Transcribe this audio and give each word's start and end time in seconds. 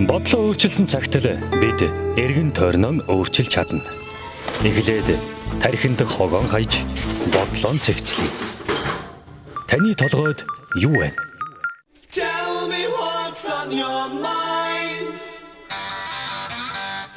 Бодлоо 0.00 0.48
өөрчилсөн 0.48 0.88
цагт 0.88 1.20
л 1.20 1.36
бид 1.60 1.84
эргэн 2.16 2.56
тойрноо 2.56 3.04
өөрчилж 3.04 3.52
чадна. 3.52 3.84
Эхлээд 4.64 5.12
тархинд 5.60 6.00
хогоон 6.00 6.48
хайж 6.48 6.80
бодлоо 7.28 7.76
цэгцлэе. 7.76 8.32
Таны 9.68 9.92
толгойд 9.92 10.40
юу 10.80 10.96
вэ? 10.96 11.12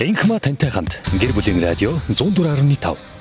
Энхма 0.03 0.39
тантай 0.43 0.69
хамт 0.69 0.99
гэр 1.15 1.31
бүлийн 1.31 1.63
радио 1.63 1.95
104.5 2.11 3.12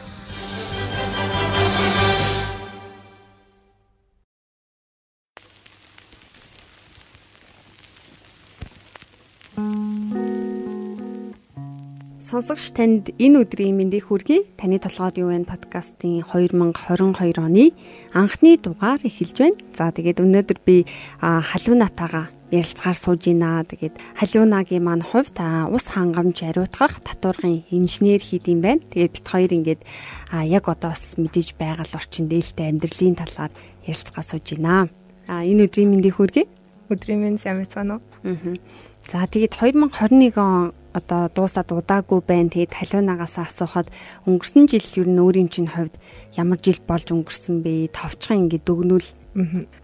Сонсогч 12.33 12.73
танд 12.73 13.13
энэ 13.21 13.45
өдрийн 13.45 13.77
мэндийг 13.77 14.09
хүргэе. 14.09 14.57
Таны 14.57 14.81
толгойд 14.81 15.21
юу 15.21 15.37
вэ 15.37 15.45
подкастын 15.45 16.25
2022 16.25 17.37
оны 17.37 17.77
анхны 18.17 18.57
дугаар 18.57 19.05
эхэлж 19.05 19.37
байна. 19.37 19.61
За 19.77 19.93
тэгээд 19.93 20.25
өнөөдөр 20.25 20.59
би 20.65 20.89
халуунатаага 21.21 22.33
ярилцгаар 22.49 22.97
сууж 22.97 23.29
байна. 23.29 23.69
Тэгээд 23.69 24.01
халиунагийн 24.17 24.81
маань 24.81 25.05
хувьд 25.05 25.37
ус 25.77 25.85
хангамж 25.93 26.41
ариутгах 26.49 27.05
татваргын 27.05 27.69
инженер 27.69 28.25
хийд 28.25 28.49
юм 28.49 28.65
байна. 28.65 28.81
Тэгээд 28.81 29.13
бит 29.13 29.29
хоёр 29.29 29.53
ингээд 29.53 29.85
яг 30.33 30.73
одоо 30.73 30.97
бас 30.97 31.21
мэдээж 31.21 31.61
байгаль 31.61 31.97
орчин 32.01 32.33
дээлтэй 32.33 32.73
амьдралын 32.73 33.21
талаар 33.21 33.53
ярилцгаа 33.85 34.25
сууж 34.25 34.57
байна. 34.57 34.89
А 35.29 35.45
энэ 35.45 35.69
өдрийн 35.69 35.93
мэндийг 35.93 36.17
хүргэе. 36.17 36.49
Өдрийн 36.89 37.21
мэнд 37.21 37.45
сайн 37.45 37.61
байцгаана 37.61 38.01
уу? 38.01 38.03
Аа. 38.25 38.57
За 39.05 39.29
тэгээд 39.29 39.53
2021 39.61 40.41
он 40.41 40.73
одоо 40.93 41.29
дуусаад 41.33 41.73
удаагүй 41.73 42.21
байна. 42.25 42.53
Тэгээд 42.53 42.77
халуунагаас 42.77 43.41
асуухад 43.41 43.89
өнгөрсөн 44.29 44.69
жил 44.69 44.87
юу 45.01 45.07
н 45.09 45.19
өөрийн 45.25 45.49
чинь 45.49 45.73
хувьд 45.73 45.97
ямар 46.37 46.61
жил 46.61 46.81
болж 46.85 47.09
өнгөрсөн 47.11 47.65
бэ? 47.65 47.93
Товчхон 47.97 48.49
ингэ 48.49 48.61
дүгнүүл. 48.65 49.09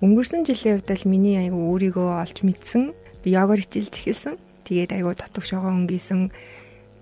Өнгөрсөн 0.05 0.45
жилийн 0.45 0.84
хувьд 0.84 0.92
л 0.92 1.09
миний 1.09 1.41
айгу 1.41 1.59
өөрийгөө 1.73 2.09
олж 2.23 2.45
мэдсэн. 2.45 2.92
Би 3.25 3.28
йогоор 3.33 3.61
хичээлж 3.65 3.95
эхэлсэн. 3.97 4.34
Тэгээд 4.69 4.92
айгу 4.92 5.17
дотогш 5.17 5.56
байгаа 5.56 5.73
өнгөсөн. 5.73 6.28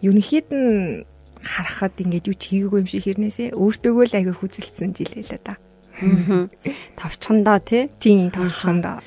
Ерөнхийд 0.07 0.49
нь 0.55 1.03
харахад 1.43 1.99
ингээд 1.99 2.31
юу 2.31 2.37
ч 2.39 2.43
хийгээгүй 2.55 2.79
юм 2.83 2.89
шиг 2.89 3.03
хэрнээсээ 3.07 3.55
өөртөөгөө 3.59 4.05
л 4.07 4.19
айгу 4.19 4.33
хүзэлсэн 4.39 4.91
жил 4.95 5.13
байлаа 5.15 5.41
да. 5.43 5.55
Товчхондоо 6.97 7.59
тий? 7.65 7.91
Тийм 8.01 8.31
товчхондоо. 8.31 9.01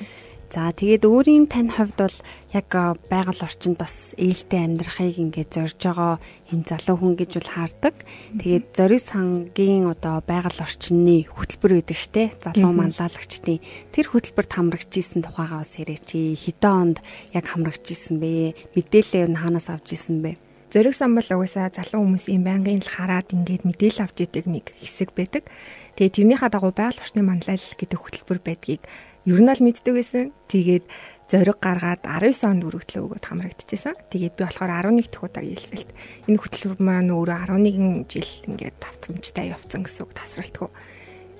За 0.50 0.74
тэгээд 0.74 1.06
өөрийн 1.06 1.46
тань 1.46 1.70
хувьд 1.70 1.94
бол 1.94 2.18
яг 2.50 2.66
байгаль 3.06 3.38
орчинд 3.46 3.78
бас 3.78 4.18
ээлтэй 4.18 4.66
амьдрахыг 4.66 5.14
ингээд 5.22 5.54
зорж 5.54 5.78
байгаа 5.78 6.18
юм 6.50 6.66
залуу 6.66 6.98
хүн 6.98 7.14
гэж 7.14 7.38
бол 7.38 7.50
хаардаг. 7.54 7.94
Тэгээд 8.34 8.66
зориг 8.74 8.98
сангийн 8.98 9.86
одоо 9.86 10.18
байгаль 10.26 10.58
орчины 10.58 11.30
хөтөлбөр 11.30 11.78
байдаг 11.78 11.94
штэ. 12.02 12.34
Залуу 12.42 12.74
манлайлагчдын 12.74 13.62
тэр 13.94 14.06
хөтөлбөрт 14.10 14.50
хамрагч 14.50 14.90
исэн 14.98 15.22
тухайгаа 15.22 15.62
бас 15.62 15.78
яриач. 15.78 16.18
Хэдэн 16.18 16.74
онд 16.74 16.98
яг 17.30 17.46
хамрагч 17.46 17.86
исэн 17.94 18.18
бэ? 18.18 18.58
Мэдээлэл 18.74 19.30
юу 19.30 19.38
хаанаас 19.38 19.70
авч 19.70 19.94
исэн 19.94 20.18
бэ? 20.18 20.34
Зориг 20.70 20.94
сан 20.94 21.14
бол 21.18 21.26
угаасаа 21.26 21.70
залуу 21.74 22.06
хүмүүсийн 22.06 22.46
байнгын 22.46 22.82
л 22.82 22.90
хараад 22.90 23.34
ингээд 23.34 23.66
мэдээлэл 23.66 24.06
авч 24.06 24.22
идэг 24.22 24.46
нэг 24.46 24.70
хэсэг 24.78 25.10
байдаг. 25.18 25.50
Тэгээ 25.98 26.14
тэрнийхээ 26.14 26.46
дагуу 26.46 26.70
байгаль 26.70 27.02
орчны 27.02 27.26
манлайлал 27.26 27.74
гэдэг 27.74 27.98
хөтөлбөр 27.98 28.38
байдгийг 28.38 28.86
ер 29.30 29.38
нь 29.38 29.46
л 29.46 29.62
мэддэг 29.62 29.94
байсан. 29.94 30.34
Тэгээд 30.50 30.84
зориг 31.30 31.62
гаргаад 31.62 32.02
19 32.02 32.50
онд 32.50 32.66
өргөдлөө 32.66 33.02
өгөөд 33.06 33.24
хамрагдчихсан. 33.30 33.94
Тэгээд 34.10 34.34
би 34.34 34.42
болохоор 34.42 34.90
11 34.90 35.06
дахь 35.06 35.22
удаа 35.22 35.44
хэлсэлт. 35.46 35.90
Энэ 36.26 36.40
хөтөлбөр 36.42 36.80
маань 36.82 37.14
өөрөө 37.14 37.38
11 37.54 38.10
жил 38.10 38.30
ингээд 38.50 38.76
давтамжтай 38.82 39.54
явцсан 39.54 39.86
гэсэн 39.86 40.02
үг 40.02 40.12
тасралтгүй. 40.18 40.70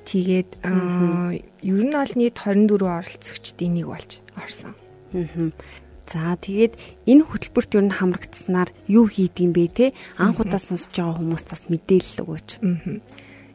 Тэгээд 0.07 0.51
ер 0.63 1.83
нь 1.83 1.91
бол 1.91 2.15
нийт 2.15 2.37
24 2.39 2.87
оролцогчдын 2.87 3.73
нэг 3.75 3.87
болж 3.91 4.11
орсон. 4.39 4.79
За 6.07 6.35
тэгээд 6.39 6.75
энэ 7.11 7.27
хөтөлбөрт 7.27 7.75
ер 7.75 7.85
нь 7.91 7.95
хамрагдсанаар 7.99 8.71
юу 8.87 9.11
хийдгийм 9.11 9.51
бэ 9.51 9.67
те? 9.75 9.87
Анх 10.19 10.39
удаа 10.39 10.63
сонсож 10.63 10.95
байгаа 10.95 11.19
хүмүүст 11.19 11.51
бас 11.51 11.65
мэдээлэл 11.67 12.23
өгөөч. 12.27 12.49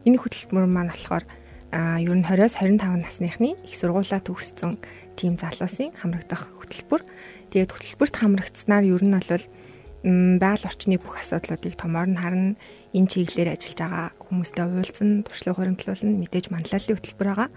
Энэ 0.04 0.20
хөтөлбөр 0.20 0.64
маань 0.68 0.92
болохоор 0.92 1.24
а 1.72 1.98
ер 1.98 2.14
нь 2.14 2.22
20-оос 2.22 2.62
25 2.62 3.02
насныхны 3.02 3.58
их 3.66 3.74
сургуулаа 3.74 4.20
төгссөн 4.22 4.78
тийм 5.18 5.34
залуусын 5.34 5.96
хамрагдах 5.98 6.52
хөтөлбөр. 6.54 7.02
Тэгээд 7.50 7.72
хөтөлбөрт 7.74 8.14
хамрагдсанаар 8.16 8.84
ер 8.86 9.02
нь 9.02 9.16
бол 9.16 9.44
байгаль 10.38 10.68
орчны 10.70 10.96
бүх 11.02 11.18
асуудлуудыг 11.18 11.74
томоор 11.74 12.06
нь 12.06 12.20
харна. 12.20 12.54
Энэ 12.94 13.10
чиглэлээр 13.10 13.58
ажиллаж 13.58 13.78
байгаа 13.82 14.06
хүмүүстэй 14.22 14.64
уулзсан, 14.64 15.10
туршлага 15.26 15.58
хуримтлуулна, 15.58 16.12
мэдээж 16.22 16.46
манлайлалын 16.54 16.96
хөтөлбөр 16.96 17.28
байгаа. 17.34 17.50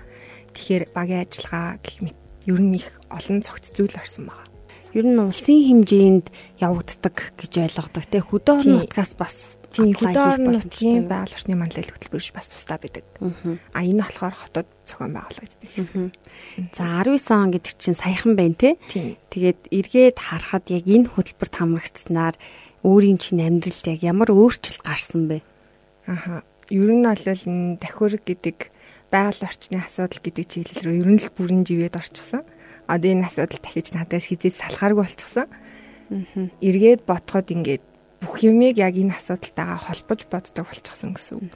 Тэгэхээр 0.57 0.83
багийн 0.97 1.23
ажиллагаа 1.29 1.77
гэх 1.85 1.97
мэт 2.01 2.17
ер 2.49 2.59
нь 2.59 2.75
их 2.75 2.97
олон 3.13 3.45
цогц 3.45 3.69
зүйл 3.77 3.93
орсон 3.93 4.25
байгаа 4.25 4.48
ер 4.93 5.05
нь 5.05 5.21
улсын 5.21 5.85
хэмжээнд 5.85 6.27
явагддаг 6.57 7.37
гэж 7.37 7.53
ойлгодог. 7.69 8.03
Тэ 8.09 8.25
хөдөө 8.25 8.55
орон 8.57 8.75
нутгаас 8.81 9.13
бас 9.13 9.59
тийм 9.69 9.93
хөдөө 9.93 10.25
орон 10.33 10.57
нутгийн 10.57 11.05
байгаль 11.05 11.35
орчны 11.35 11.53
манлайлал 11.53 11.93
хөтөлбөрч 11.93 12.33
бас 12.33 12.49
тусдаа 12.49 12.81
байдаг. 12.81 13.05
А 13.21 13.85
энэ 13.85 14.01
болохоор 14.01 14.33
хотод 14.33 14.67
зохион 14.85 15.13
байгуулагддаг 15.13 15.69
гэсэн. 15.69 16.09
За 16.73 17.05
19 17.05 17.21
он 17.37 17.51
гэдэг 17.53 17.73
чинь 17.77 17.97
саяхан 17.97 18.33
байна 18.33 18.57
те. 18.57 18.81
Тэгээд 18.89 19.69
эргээд 19.69 20.17
харахад 20.17 20.65
яг 20.73 20.85
энэ 20.89 21.13
хөтөлбөрт 21.13 21.53
хамрагдсанаар 21.53 22.35
өөрийн 22.81 23.21
чинь 23.21 23.45
амьдралд 23.45 23.85
яг 23.93 24.01
ямар 24.01 24.29
өөрчлөлт 24.33 24.81
гарсан 24.81 25.29
бэ? 25.29 25.45
Аха. 26.09 26.41
Ер 26.73 26.89
нь 26.89 27.05
бол 27.05 27.25
энэ 27.29 27.77
давхир 27.77 28.21
гэдэг 28.25 28.57
байгаль 29.13 29.45
орчны 29.45 29.77
асуудал 29.81 30.21
гэдэг 30.21 30.45
чиглэл 30.49 30.85
рүү 30.85 30.95
ер 31.01 31.09
нь 31.13 31.21
л 31.21 31.29
бүрэн 31.33 31.65
живэд 31.65 31.97
орчихсон 31.97 32.45
одоо 32.89 33.09
энэ 33.13 33.29
асуудал 33.29 33.61
дахиж 33.61 33.93
надаас 33.93 34.25
хизээд 34.25 34.57
салахааргүй 34.57 35.05
болчихсон. 35.05 35.47
Эргээд 36.57 37.05
ботход 37.05 37.53
ингээд 37.53 37.85
бүх 38.19 38.43
юмыг 38.43 38.75
яг 38.81 38.97
энэ 38.97 39.15
асуудалтайгаа 39.15 39.79
холбож 39.79 40.25
боддог 40.27 40.65
болчихсон 40.67 41.13
гэсэн 41.15 41.39
үг. 41.39 41.53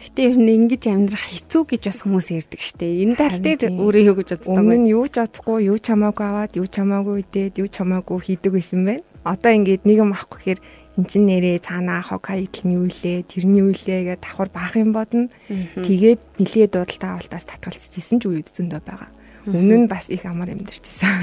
Гэтэ 0.00 0.32
ер 0.32 0.36
нь 0.40 0.50
ингэж 0.66 0.82
амьдрах 0.90 1.28
хэцүү 1.30 1.62
гэж 1.62 1.82
бас 1.86 2.00
хүмүүс 2.02 2.28
ярьдаг 2.34 2.60
штэ. 2.64 3.06
Энэ 3.06 3.14
тал 3.14 3.38
дээр 3.38 3.70
өөрөө 3.70 4.02
юу 4.10 4.16
гэж 4.18 4.28
боддог 4.34 4.50
вэ? 4.50 4.58
Өмнө 4.58 4.76
нь 4.82 4.90
юу 4.90 5.06
ч 5.06 5.22
бодохгүй, 5.22 5.70
юу 5.70 5.78
ч 5.78 5.86
хамаагүй 5.94 6.26
аваад, 6.26 6.52
юу 6.58 6.66
ч 6.66 6.74
хамаагүй 6.82 7.16
идээд, 7.22 7.54
юу 7.62 7.68
ч 7.70 7.74
хамаагүй 7.78 8.18
хийдэг 8.18 8.50
байсан 8.50 8.80
байна. 8.82 9.06
Одоо 9.22 9.52
ингээд 9.54 9.86
нэг 9.86 9.96
юм 10.02 10.10
авахгүй 10.10 10.38
гэхээр 10.42 10.60
эн 10.98 11.04
чин 11.06 11.22
нэрээ 11.30 11.58
цаанаа 11.62 12.02
хог 12.02 12.26
хаягдл 12.26 12.66
нь 12.66 12.74
юу 12.74 12.84
илээ, 12.90 13.22
тэрний 13.30 13.62
юу 13.62 13.70
илээ 13.70 14.18
гэдэг 14.18 14.22
давхар 14.26 14.50
баах 14.50 14.74
юм 14.74 14.90
бодно. 14.90 15.30
Тэгээд 15.46 16.20
нилээ 16.42 16.66
дуудалтаа 16.66 17.10
авалтаас 17.16 17.46
татгалцж 17.46 17.94
исэн 17.94 18.18
ч 18.18 18.26
үед 18.26 18.50
зөндөө 18.50 18.82
байгаа. 18.82 19.10
Өмнө 19.46 19.86
нь 19.86 19.90
бас 19.90 20.06
их 20.06 20.22
амар 20.22 20.54
амьдарчсан. 20.54 21.18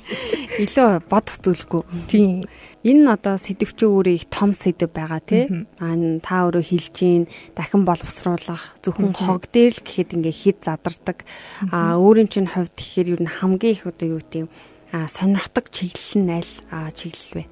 Илүү 0.62 1.04
бодох 1.04 1.36
зүйлгүй. 1.44 1.82
Тийм. 2.08 2.48
Энэ 2.80 3.00
нь 3.04 3.12
одоо 3.12 3.36
сэдвч 3.36 3.84
өөрөө 3.84 4.14
их 4.16 4.26
том 4.32 4.56
сэдв 4.56 4.88
байгаа 4.88 5.20
тий. 5.20 5.44
Аа 5.76 5.92
та 6.24 6.48
өөрөө 6.48 6.64
хэлж 6.64 6.94
гин 6.96 7.24
дахин 7.52 7.84
боловсруулах 7.84 8.80
зөвхөн 8.80 9.12
хог 9.12 9.52
дээр 9.52 9.76
л 9.76 9.84
гэхэд 9.84 10.16
ингээ 10.16 10.32
хид 10.32 10.58
задардаг. 10.64 11.28
Аа 11.68 12.00
өөрийн 12.00 12.32
чинь 12.32 12.48
хувьд 12.48 12.72
тэгэхээр 12.72 13.12
юу 13.12 13.20
н 13.20 13.28
хамгийн 13.28 13.76
их 13.76 13.84
одоо 13.84 14.16
юу 14.16 14.20
гэдэг 14.24 14.48
аа 14.96 15.04
сонирхдаг 15.04 15.68
чиглэл 15.68 16.24
нь 16.24 16.32
аль 16.32 16.54
чиглэл 16.96 17.36
вэ? 17.36 17.44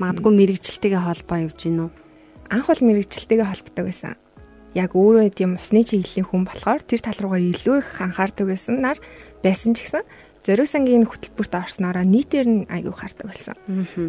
Магадгүй 0.00 0.32
мэрэгчлэлтэйгээ 0.32 1.02
холбоо 1.04 1.38
явж 1.44 1.58
гин 1.68 1.84
үү? 1.84 1.90
Анх 2.48 2.66
бол 2.72 2.80
мэрэгчлэлтэйгээ 2.80 3.44
холбодог 3.44 3.84
байсан 3.84 4.16
яг 4.74 4.98
өөрөө 4.98 5.30
тийм 5.34 5.54
усны 5.54 5.86
чиглэлийн 5.86 6.26
хүн 6.26 6.42
болохоор 6.44 6.82
тэр 6.82 7.00
тал 7.00 7.18
руугаа 7.22 7.40
илүү 7.40 7.78
их 7.78 7.90
анхаардаг 8.02 8.46
байсан 8.50 8.82
нар 8.82 8.98
байсан 9.42 9.72
ч 9.78 9.86
гэсэн 9.86 10.02
зориг 10.44 10.68
сангийн 10.68 11.08
хөтөлбөрт 11.08 11.54
орсноороо 11.56 12.04
нийтээр 12.04 12.46
нь 12.50 12.66
аягүй 12.68 12.92
хардаг 12.92 13.32
болсон. 13.32 13.56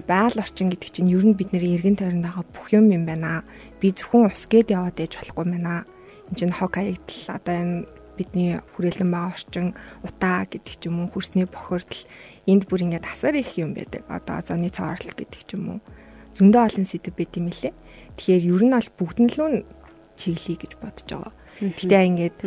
Байгаль 0.03 0.43
орчин 0.43 0.67
гэдэг 0.67 0.89
чинь 0.91 1.13
ер 1.13 1.23
нь 1.23 1.37
бидний 1.37 1.63
эргэн 1.79 1.95
тойронд 1.95 2.27
байгаа 2.27 2.45
бүх 2.51 2.67
юм 2.75 2.91
юм 2.91 3.07
байна. 3.07 3.47
Би 3.79 3.95
зөвхөн 3.95 4.27
ус 4.27 4.43
гээд 4.51 4.75
яваад 4.75 4.99
ээж 4.99 5.15
болохгүй 5.15 5.45
байна. 5.47 5.87
Энд 6.27 6.35
чинь 6.35 6.51
хог 6.51 6.75
хаягдл 6.75 7.31
одоо 7.31 7.55
энэ 7.55 7.87
бидний 8.19 8.59
хүрээлэн 8.75 9.11
байгаа 9.15 9.31
орчин 9.31 9.67
утаа 10.03 10.43
гэдэг 10.43 10.75
ч 10.75 10.81
юм 10.91 11.07
уу 11.07 11.11
хөрсний 11.13 11.47
бохирдол 11.47 12.03
энд 12.51 12.67
бүр 12.67 12.83
ингээд 12.83 13.07
асар 13.07 13.39
их 13.39 13.55
юм 13.55 13.71
байдаг. 13.71 14.03
Одоо 14.11 14.43
зоны 14.43 14.67
цаорлол 14.67 15.15
гэдэг 15.15 15.39
ч 15.47 15.55
юм 15.55 15.79
уу 15.79 15.79
зөндөө 16.35 16.61
олон 16.67 16.83
сэдв 16.83 17.15
байт 17.15 17.39
юм 17.39 17.47
лээ. 17.47 17.71
Тэгэхээр 18.19 18.43
ер 18.51 18.63
нь 18.67 18.75
бол 18.75 18.91
бүгднлүү 18.99 19.49
чиглэе 20.19 20.57
гэж 20.59 20.71
бодож 20.79 21.07
байгаа. 21.07 21.33
Гэтэ 21.61 21.97
ингээд 22.09 22.37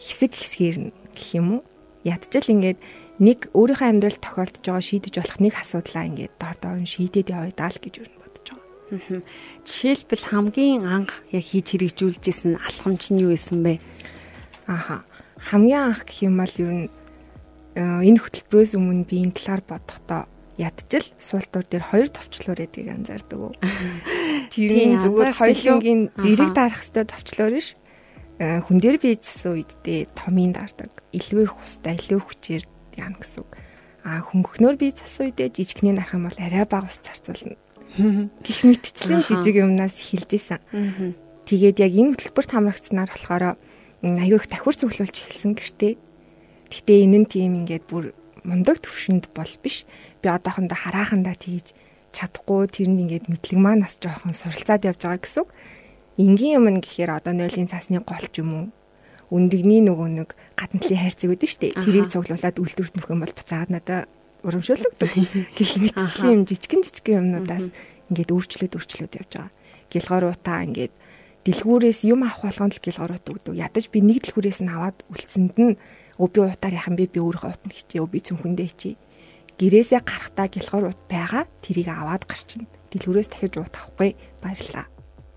хэсэг 0.00 0.32
хэсгээр 0.32 0.76
нь 0.80 0.92
гэх 1.12 1.28
юм 1.36 1.48
уу 1.58 1.62
ядчил 2.04 2.48
ингээд 2.48 2.78
нэг 3.20 3.38
өөрийнхөө 3.56 3.88
амьдралд 3.88 4.20
тохиолдож 4.20 4.64
байгаа 4.64 4.84
шийдэж 4.84 5.14
болох 5.20 5.38
нэг 5.40 5.54
асуудлаа 5.56 6.04
ингээд 6.08 6.34
дор 6.36 6.56
дор 6.60 6.76
нь 6.80 6.88
шийдээд 6.88 7.32
явъя 7.32 7.68
л 7.70 7.80
гэж 7.80 7.94
юу 8.02 8.08
бодож 8.20 8.46
байгаа. 8.52 9.22
Жишээлбэл 9.64 10.24
хамгийн 10.28 10.82
анх 10.84 11.24
яг 11.32 11.44
хийж 11.48 11.66
хэрэгжүүлжсэн 11.72 12.60
алхамч 12.60 13.14
нь 13.14 13.22
юу 13.24 13.32
байсан 13.32 13.64
бэ? 13.64 13.80
Аха. 14.68 15.08
Хамгийн 15.40 15.94
анх 15.94 16.04
гэх 16.04 16.28
юм 16.28 16.36
бол 16.40 16.54
ер 16.60 16.72
нь 16.72 16.88
э, 17.78 17.80
энэ 17.80 18.20
хөтөлбөрөөс 18.20 18.72
өмнө 18.76 19.08
би 19.08 19.24
энэ 19.24 19.36
талаар 19.38 19.62
бодохдоо 19.64 20.22
ядчил 20.56 21.06
суултуур 21.18 21.66
дээр 21.66 21.84
хоёр 21.90 22.08
товчлуур 22.08 22.58
гэдгийг 22.58 22.88
анзаардаг 22.94 23.38
уу? 23.38 23.54
Тэр 24.54 24.70
нь 24.70 25.00
зүгээр 25.02 25.34
хоёулынгийн 25.34 26.00
зэрэг 26.14 26.50
дарах 26.54 26.82
хэвээр 26.82 27.08
товчлуур 27.10 27.54
ш. 27.58 27.74
Э, 28.38 28.62
хүн 28.62 28.78
дээр 28.82 28.98
бийцсэн 28.98 29.54
үедээ 29.54 30.10
томын 30.14 30.54
дардаг. 30.54 30.90
Их 31.14 31.30
хустай, 31.30 31.94
илүү 31.98 32.20
хүчээр 32.22 32.64
яана 32.98 33.18
гэсэн 33.18 33.46
үг. 33.46 33.50
А 34.04 34.20
хөнгөхнөр 34.20 34.76
бий 34.76 34.90
цасан 34.90 35.30
үедээ 35.30 35.54
жижигний 35.54 35.94
дарах 35.94 36.18
юм 36.18 36.26
бол 36.26 36.38
арай 36.38 36.66
бага 36.66 36.90
ус 36.90 36.98
зарцуулна. 36.98 37.56
Гэх 37.94 38.58
мэтчлэн 38.66 39.22
жижиг 39.22 39.54
юмнаас 39.54 39.96
эхэлж 40.02 40.30
исэн. 40.34 40.60
Тэгээд 41.46 41.78
яг 41.78 41.92
энэ 41.94 42.10
хөтөлбөрт 42.18 42.50
хамрагдсанаар 42.52 43.10
болохоор 43.14 43.44
аюу 44.02 44.36
их 44.36 44.46
давхар 44.50 44.74
цуглуулж 44.74 45.14
эхэлсэн 45.14 45.54
гэртээ. 45.54 45.94
Гэтэ 46.74 46.92
энэ 47.06 47.18
нь 47.22 47.30
тийм 47.30 47.52
ингээд 47.64 47.86
бүр 47.86 48.12
мундаг 48.44 48.78
төвшөнд 48.84 49.32
бол 49.34 49.52
биш. 49.64 49.88
Би 50.20 50.28
одоохондоо 50.28 50.78
хараахандаа 50.78 51.34
тгийж 51.34 51.72
чадахгүй 52.14 52.70
тэр 52.70 52.88
нь 52.92 53.02
ингээд 53.08 53.26
мэдлэг 53.32 53.58
маань 53.58 53.82
бас 53.82 53.98
жоохон 53.98 54.36
суралцаад 54.36 54.86
явж 54.86 55.00
байгаа 55.02 55.20
гэсэн 55.24 55.42
үг. 55.42 55.50
Энгийн 56.20 56.56
юм 56.62 56.66
гэхээр 56.78 57.10
одоо 57.18 57.34
нойлын 57.34 57.66
цаасны 57.66 57.98
гол 58.04 58.26
ч 58.30 58.38
юм 58.38 58.50
уу 58.54 58.66
үндэгний 59.34 59.82
нөгөө 59.82 60.08
нэг 60.14 60.30
гадна 60.54 60.78
талын 60.78 61.02
хайрцаг 61.02 61.28
үүдэн 61.32 61.50
штэ. 61.50 61.74
Тэрийг 61.74 62.06
цуглуулад 62.12 62.60
үлдвэрт 62.60 62.94
нөх 62.94 63.10
юм 63.10 63.20
бол 63.24 63.34
буцаад 63.34 63.70
надаа 63.72 64.06
урамшуулдаг. 64.46 65.10
Гэх 65.58 65.70
мэтчлийн 65.80 66.32
юм 66.38 66.42
жижигэн 66.46 66.82
жижигэн 66.86 67.18
юмнуудаас 67.18 67.66
ингээд 68.12 68.30
өөрчлөд 68.30 68.76
өөрчлөд 68.78 69.12
явж 69.18 69.32
байгаа. 69.34 69.50
Гэлгооруудаа 69.90 70.58
ингээд 70.68 70.94
дэлгүүрээс 71.48 72.00
юм 72.06 72.22
авах 72.22 72.46
болгонд 72.46 72.78
л 72.78 72.84
гэлгоорууд 72.84 73.24
өгдөг. 73.24 73.54
Ядаж 73.58 73.84
би 73.90 73.98
нэг 74.04 74.22
дэлгүүрээс 74.22 74.60
нь 74.62 74.70
аваад 74.70 75.02
үлдсэнд 75.10 75.56
нь 75.58 75.74
өө 76.18 76.28
би 76.30 76.38
утаар 76.46 76.74
яхан 76.74 76.94
би 76.96 77.06
би 77.10 77.18
өөрөө 77.18 77.50
утна 77.54 77.70
хичээ 77.74 78.02
өө 78.02 78.10
би 78.10 78.18
цүнхэндээ 78.22 78.68
хичээ. 78.70 78.94
Гэрээсээ 79.58 80.00
гарахтаа 80.02 80.46
гэлгоорууд 80.50 81.00
байгаа 81.10 81.44
тэрийг 81.62 81.88
аваад 81.90 82.26
гарчин. 82.26 82.66
Дэлгүүрээс 82.90 83.28
дахиж 83.30 83.54
уут 83.58 83.74
авахгүй 83.74 84.10
баярлаа. 84.42 84.86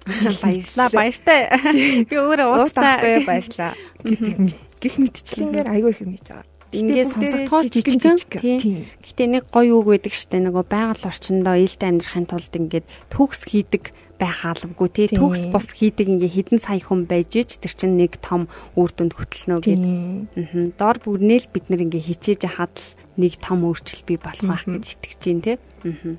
Баярлаа 0.07 0.89
баяртай. 0.94 1.41
Би 2.09 2.15
өөрөө 2.15 2.47
ууттай 2.63 3.25
баярлаа 3.27 3.74
гэдэг 4.06 4.56
гих 4.79 4.95
мэтчлэнгээр 5.01 5.68
айгүй 5.68 5.91
их 5.91 6.01
юм 6.01 6.13
хийж 6.15 6.27
байгаа. 6.31 6.47
Ингээд 6.68 7.12
сонсогдохоо 7.15 7.62
жижигэн 7.63 8.19
тийм. 8.27 8.85
Гэтэ 9.00 9.24
нэг 9.27 9.44
гоё 9.51 9.79
үг 9.79 9.88
байдаг 9.88 10.13
штэ 10.15 10.44
нөгөө 10.44 10.65
байгаль 10.68 11.07
орчиндөө 11.07 11.56
ээлтэй 11.63 11.89
амьдрахын 11.95 12.27
тулд 12.27 12.53
ингээд 12.53 12.85
төгс 13.07 13.47
хийдэг 13.47 13.95
байх 14.17 14.45
албагүй 14.45 14.89
тий 14.89 15.07
төгс 15.13 15.47
бус 15.53 15.71
хийдэг 15.77 16.09
ингээ 16.09 16.35
хідэн 16.35 16.59
сая 16.59 16.81
хүн 16.81 17.05
байж 17.05 17.37
ич 17.37 17.61
тэр 17.61 17.73
чинь 17.73 17.97
нэг 17.97 18.17
том 18.17 18.49
үр 18.73 18.89
дүнд 18.89 19.13
хөтлөнө 19.13 19.61
гэд. 19.61 19.81
Аа. 19.81 20.73
Доор 20.77 20.97
бүрнээл 21.01 21.47
бид 21.53 21.69
нар 21.69 21.85
ингээ 21.85 22.09
хичээж 22.09 22.41
хаад 22.49 22.73
л 22.73 22.89
нэг 23.21 23.37
том 23.37 23.61
өөрчлөлт 23.65 24.05
бий 24.09 24.17
болох 24.17 24.45
байх 24.45 24.65
гэж 24.65 24.85
итгэж 24.97 25.21
байна 25.21 25.45
тий. 25.45 25.57
Аа. 25.85 26.17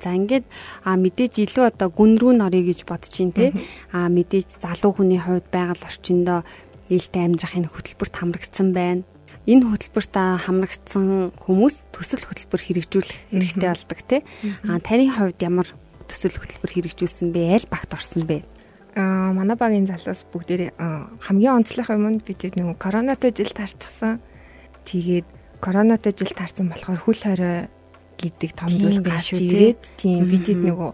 За 0.00 0.16
ингээд 0.16 0.46
а 0.86 0.96
мэдээж 0.96 1.34
илүү 1.44 1.76
одоо 1.76 1.92
гүн 1.92 2.16
рүү 2.16 2.32
норё 2.40 2.64
гэж 2.64 2.88
бодож 2.88 3.12
чинь 3.12 3.36
те 3.36 3.52
а 3.92 4.08
мэдээж 4.08 4.62
залуу 4.62 4.96
хүний 4.96 5.20
хувьд 5.20 5.52
байгаль 5.52 5.84
орчиндөө 5.84 6.40
ээлтэй 6.88 7.22
амьдрахын 7.28 7.68
хөтөлбөрт 7.68 8.14
хамрагдсан 8.16 8.72
байна. 8.72 9.04
Энэ 9.44 9.68
хөтөлбөрт 9.68 10.14
хамрагдсан 10.16 11.36
хүмүүс 11.36 11.92
төсөл 11.92 12.24
хөтөлбөр 12.24 12.60
хэрэгжүүлэх 12.64 13.18
хэрэгтэй 13.28 13.68
болдог 13.68 14.00
те. 14.08 14.16
А 14.64 14.80
таны 14.80 15.12
хувьд 15.12 15.40
ямар 15.44 15.68
төсөл 16.10 16.34
хөтөлбөр 16.34 16.72
хэрэгжүүлсэн 16.74 17.30
бэ? 17.30 17.54
Аль 17.54 17.70
багт 17.70 17.94
орсон 17.94 18.26
бэ? 18.26 18.42
Аа 18.98 19.30
манай 19.30 19.54
багийн 19.54 19.86
залуус 19.86 20.26
бүгдээрээ 20.34 20.74
хамгийн 21.22 21.62
онцлог 21.62 21.86
юм 21.94 22.10
нь 22.10 22.18
бид 22.18 22.42
нэг 22.50 22.74
коронатой 22.82 23.30
жил 23.30 23.54
таарчихсан. 23.54 24.18
Тэгээд 24.82 25.26
коронатой 25.62 26.10
жил 26.10 26.34
таарсан 26.34 26.66
болохоор 26.66 26.98
хөл 26.98 27.22
хорой 27.22 27.70
гэдэг 28.18 28.50
том 28.58 28.68
зүйл 28.68 29.00
гарч 29.00 29.38
ирээд 29.38 29.80
тийм 29.94 30.26
бидэд 30.26 30.58
нөгөө 30.58 30.90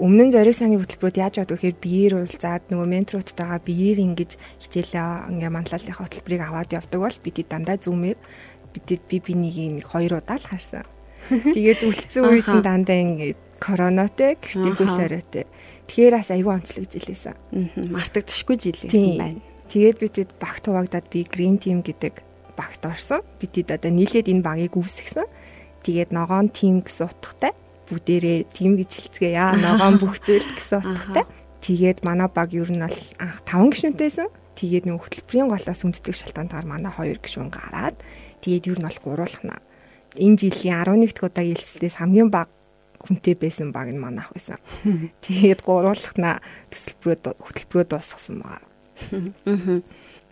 өмнө 0.00 0.22
нь 0.28 0.32
зориг 0.32 0.56
сангийн 0.56 0.80
хөтөлбөрөд 0.80 1.20
яаж 1.20 1.34
явдаг 1.44 1.60
гэхээр 1.60 1.76
биеэр 1.76 2.12
уулзаад 2.24 2.72
нөгөө 2.72 2.88
менторуудтайгаа 2.88 3.60
биеэр 3.60 3.98
ингэж 4.00 4.30
хичээлээ 4.64 5.28
ингээ 5.34 5.50
манлайлалынхаа 5.52 6.04
хөтөлбөрийг 6.08 6.42
аваад 6.44 6.70
явдаг 6.72 7.00
бол 7.04 7.18
бидэд 7.20 7.48
дандаа 7.52 7.76
зүүмээр 7.76 8.18
бидэд 8.72 9.02
би 9.10 9.16
бинийг 9.20 9.56
нэг 9.80 9.84
хоёр 9.84 10.24
удаа 10.24 10.40
л 10.40 10.46
харсан. 10.48 10.88
Тэгээд 11.54 11.84
үлдсэн 11.84 12.24
үед 12.24 12.48
нь 12.48 12.64
дандаа 12.64 12.96
ингээ 12.96 13.32
коронатой 13.60 14.40
гэртээ 14.40 14.74
хөлөөрөөтэй. 14.74 15.44
Тэгэхээр 15.86 16.14
бас 16.16 16.30
аюу 16.32 16.50
онцлог 16.56 16.86
жилээсэн. 16.88 17.36
Аа 17.36 17.68
мартагдчихгүй 17.76 18.56
жилээсэн 18.56 19.20
байна. 19.20 19.44
Тэгээд 19.68 19.98
бидэд 20.00 20.30
багт 20.40 20.64
хуваагдаад 20.66 21.06
би 21.12 21.28
Green 21.28 21.60
Team 21.60 21.84
гэдэг 21.84 22.24
багт 22.56 22.82
орсон. 22.82 23.22
Бидэд 23.38 23.70
одоо 23.70 23.92
нийлээд 23.92 24.32
энэ 24.32 24.42
багийг 24.42 24.74
үүсгэсэн. 24.74 25.28
Тэгээд 25.86 26.10
ногоон 26.10 26.50
тим 26.50 26.82
гэсэн 26.82 27.06
утгатай 27.06 27.52
бүгдээрээ 27.90 28.38
тим 28.54 28.78
гэж 28.78 28.90
хэлцгээе 28.90 29.34
яа 29.34 29.54
ногоон 29.66 29.98
бүх 29.98 30.22
зүйл 30.22 30.46
гэсэн 30.46 30.80
утгатай. 30.82 31.24
Тэгээд 31.60 32.06
манай 32.06 32.30
баг 32.30 32.54
ер 32.54 32.70
нь 32.70 32.80
бол 32.80 32.98
анх 33.18 33.38
5 33.44 33.74
гишүүнтэйсэн. 33.74 34.28
Тэгээд 34.54 34.84
нэг 34.86 34.96
хөтөлбөрийн 35.02 35.50
голоос 35.50 35.80
үнддэг 35.84 36.14
шалтгаантаар 36.14 36.66
манай 36.68 36.92
2 36.94 37.18
гишүүн 37.18 37.50
гараад 37.50 37.96
тэгээд 38.40 38.68
ер 38.70 38.78
нь 38.78 38.86
бол 38.86 39.00
гуруулхна. 39.04 39.58
Энэ 40.16 40.38
жилийн 40.38 40.82
11 40.86 41.14
дахь 41.14 41.26
удаагийн 41.28 41.58
хэлцлээс 41.58 41.96
хамгийн 41.98 42.30
бага 42.30 42.50
хүнтэй 43.00 43.34
байсан 43.34 43.72
баг 43.72 43.88
нь 43.92 44.00
манайх 44.00 44.30
байсан. 44.32 44.60
Тэгээд 45.24 45.64
гуруулхна 45.64 46.40
төсөлбөрөө 46.68 47.40
хөтөлбөрөө 47.40 47.86
дуусгасан 47.88 48.36
байгаа. 48.44 49.82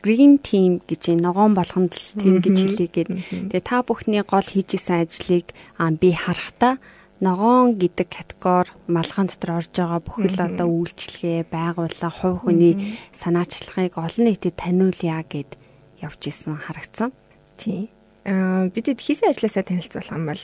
green 0.02 0.38
team 0.38 0.78
гэж 0.78 1.18
ногоон 1.18 1.54
болгонд 1.58 1.92
л 1.96 2.14
team 2.20 2.38
гэж 2.38 2.56
хэлээгээд 2.56 3.10
тэгээ 3.50 3.64
та 3.66 3.82
бүхний 3.82 4.22
гол 4.22 4.46
хийжсэн 4.46 5.02
ажлыг 5.02 5.50
би 5.98 6.10
харахтаа 6.14 6.78
ногоон 7.18 7.74
гэдэг 7.74 8.06
категори 8.06 8.70
малгайн 8.86 9.26
дотор 9.26 9.58
орж 9.58 9.74
байгаа 9.74 10.00
бүхэл 10.06 10.38
одоо 10.38 10.68
үйлчлэгээ 10.70 11.50
байгууллага 11.50 12.14
хувь 12.14 12.38
хүний 12.46 12.74
санаачлагыг 13.10 13.98
олон 13.98 14.24
нийтэд 14.30 14.54
таниулъя 14.54 15.26
гэд 15.26 15.58
явж 15.98 16.22
исэн 16.30 16.62
харагдсан. 16.62 17.10
Тийм. 17.58 17.90
Аа 18.22 18.70
бидэд 18.70 19.02
хийсэн 19.02 19.34
ажлаасаа 19.34 19.66
танилцуулах 19.66 20.14
юм 20.14 20.30
бол 20.30 20.42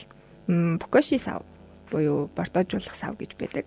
Бокоши 0.83 1.17
сав 1.17 1.41
буюу 1.91 2.29
бортоожуулах 2.35 2.95
сав 2.95 3.17
гэж 3.17 3.35
байдаг. 3.39 3.65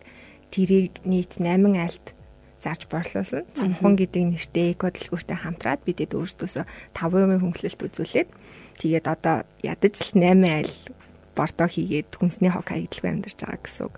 Тэрийг 0.50 1.03
нийт 1.05 1.38
8 1.38 1.76
айлт 1.76 2.15
зарж 2.62 2.91
борлуулсан. 2.91 3.47
Цамхан 3.55 3.94
гэдэг 3.94 4.23
нэртэй 4.35 4.75
эко 4.75 4.91
дэлгүүртэй 4.91 5.38
хамтраад 5.38 5.81
бидэд 5.87 6.19
өөрсдөөсөө 6.19 6.65
5% 6.94 7.38
хөнгөлөлт 7.38 7.81
үзүүлээд 7.87 8.29
тэгээд 8.82 9.06
одоо 9.06 9.47
ядаж 9.62 9.94
л 10.03 10.19
8 10.19 10.43
айл 10.43 10.73
бордоо 11.38 11.69
хийгээд 11.70 12.19
хүнсний 12.19 12.50
хог 12.50 12.67
хаягдлгүй 12.67 13.11
амьдарч 13.15 13.38
байгаа 13.38 13.62
гэсэн 13.62 13.87
үг. 13.87 13.94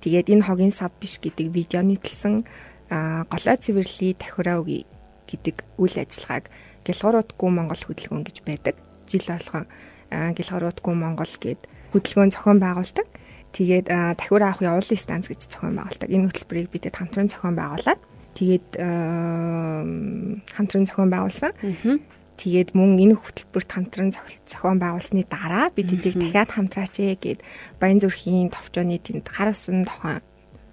Тэгээд 0.00 0.30
энэ 0.32 0.46
хогийн 0.48 0.72
сав 0.72 0.92
биш 0.96 1.20
гэдэг 1.20 1.52
видеоны 1.52 2.00
төлсөн 2.00 2.48
голой 2.88 3.56
цэвэрлэлийн 3.60 4.16
тахираа 4.16 4.64
үгүй 4.64 4.88
гэдэг 5.28 5.56
үйл 5.76 5.96
ажиллагааг 6.00 6.48
Гэлгууруудгүй 6.88 7.50
Монгол 7.52 7.82
хөдөлгөөн 7.84 8.24
гэж 8.24 8.36
байдаг. 8.48 8.76
Жил 9.04 9.26
болгон 9.28 9.68
Гэлгууруудгүй 10.08 10.94
Монгол 10.96 11.34
гэд 11.36 11.60
хөдөлгөөн 11.92 12.32
зохион 12.32 12.58
байгуулдаг. 12.64 13.06
Тэгээд 13.52 13.86
дахиур 13.88 14.42
авах 14.44 14.62
явуулын 14.62 15.00
станц 15.00 15.26
гэж 15.28 15.48
зохион 15.48 15.80
байгуулдаг. 15.80 16.08
Энэ 16.08 16.28
хөтөлбөрийг 16.28 16.68
бидэд 16.70 16.96
хамтран 16.96 17.28
зохион 17.32 17.56
байгуулад 17.56 18.00
тэгээд 18.36 18.68
хамтран 20.52 20.84
зохион 20.84 21.10
байгуулсан. 21.10 21.52
Тэгээд 22.38 22.70
мөн 22.78 23.02
энэ 23.02 23.18
хөтөлбөрт 23.18 23.70
хамтран 23.72 24.14
зохион 24.14 24.78
байгуулсны 24.78 25.26
дараа 25.26 25.74
бид 25.74 25.90
тэдийг 25.90 26.22
дахиад 26.22 26.54
хамтраач 26.54 26.94
ээ 27.02 27.18
гэд 27.18 27.40
Баян 27.82 27.98
зүрхийн 27.98 28.54
товчооны 28.54 29.02
тэнд 29.02 29.26
гар 29.26 29.50
усан 29.50 29.82
тохион 29.82 30.22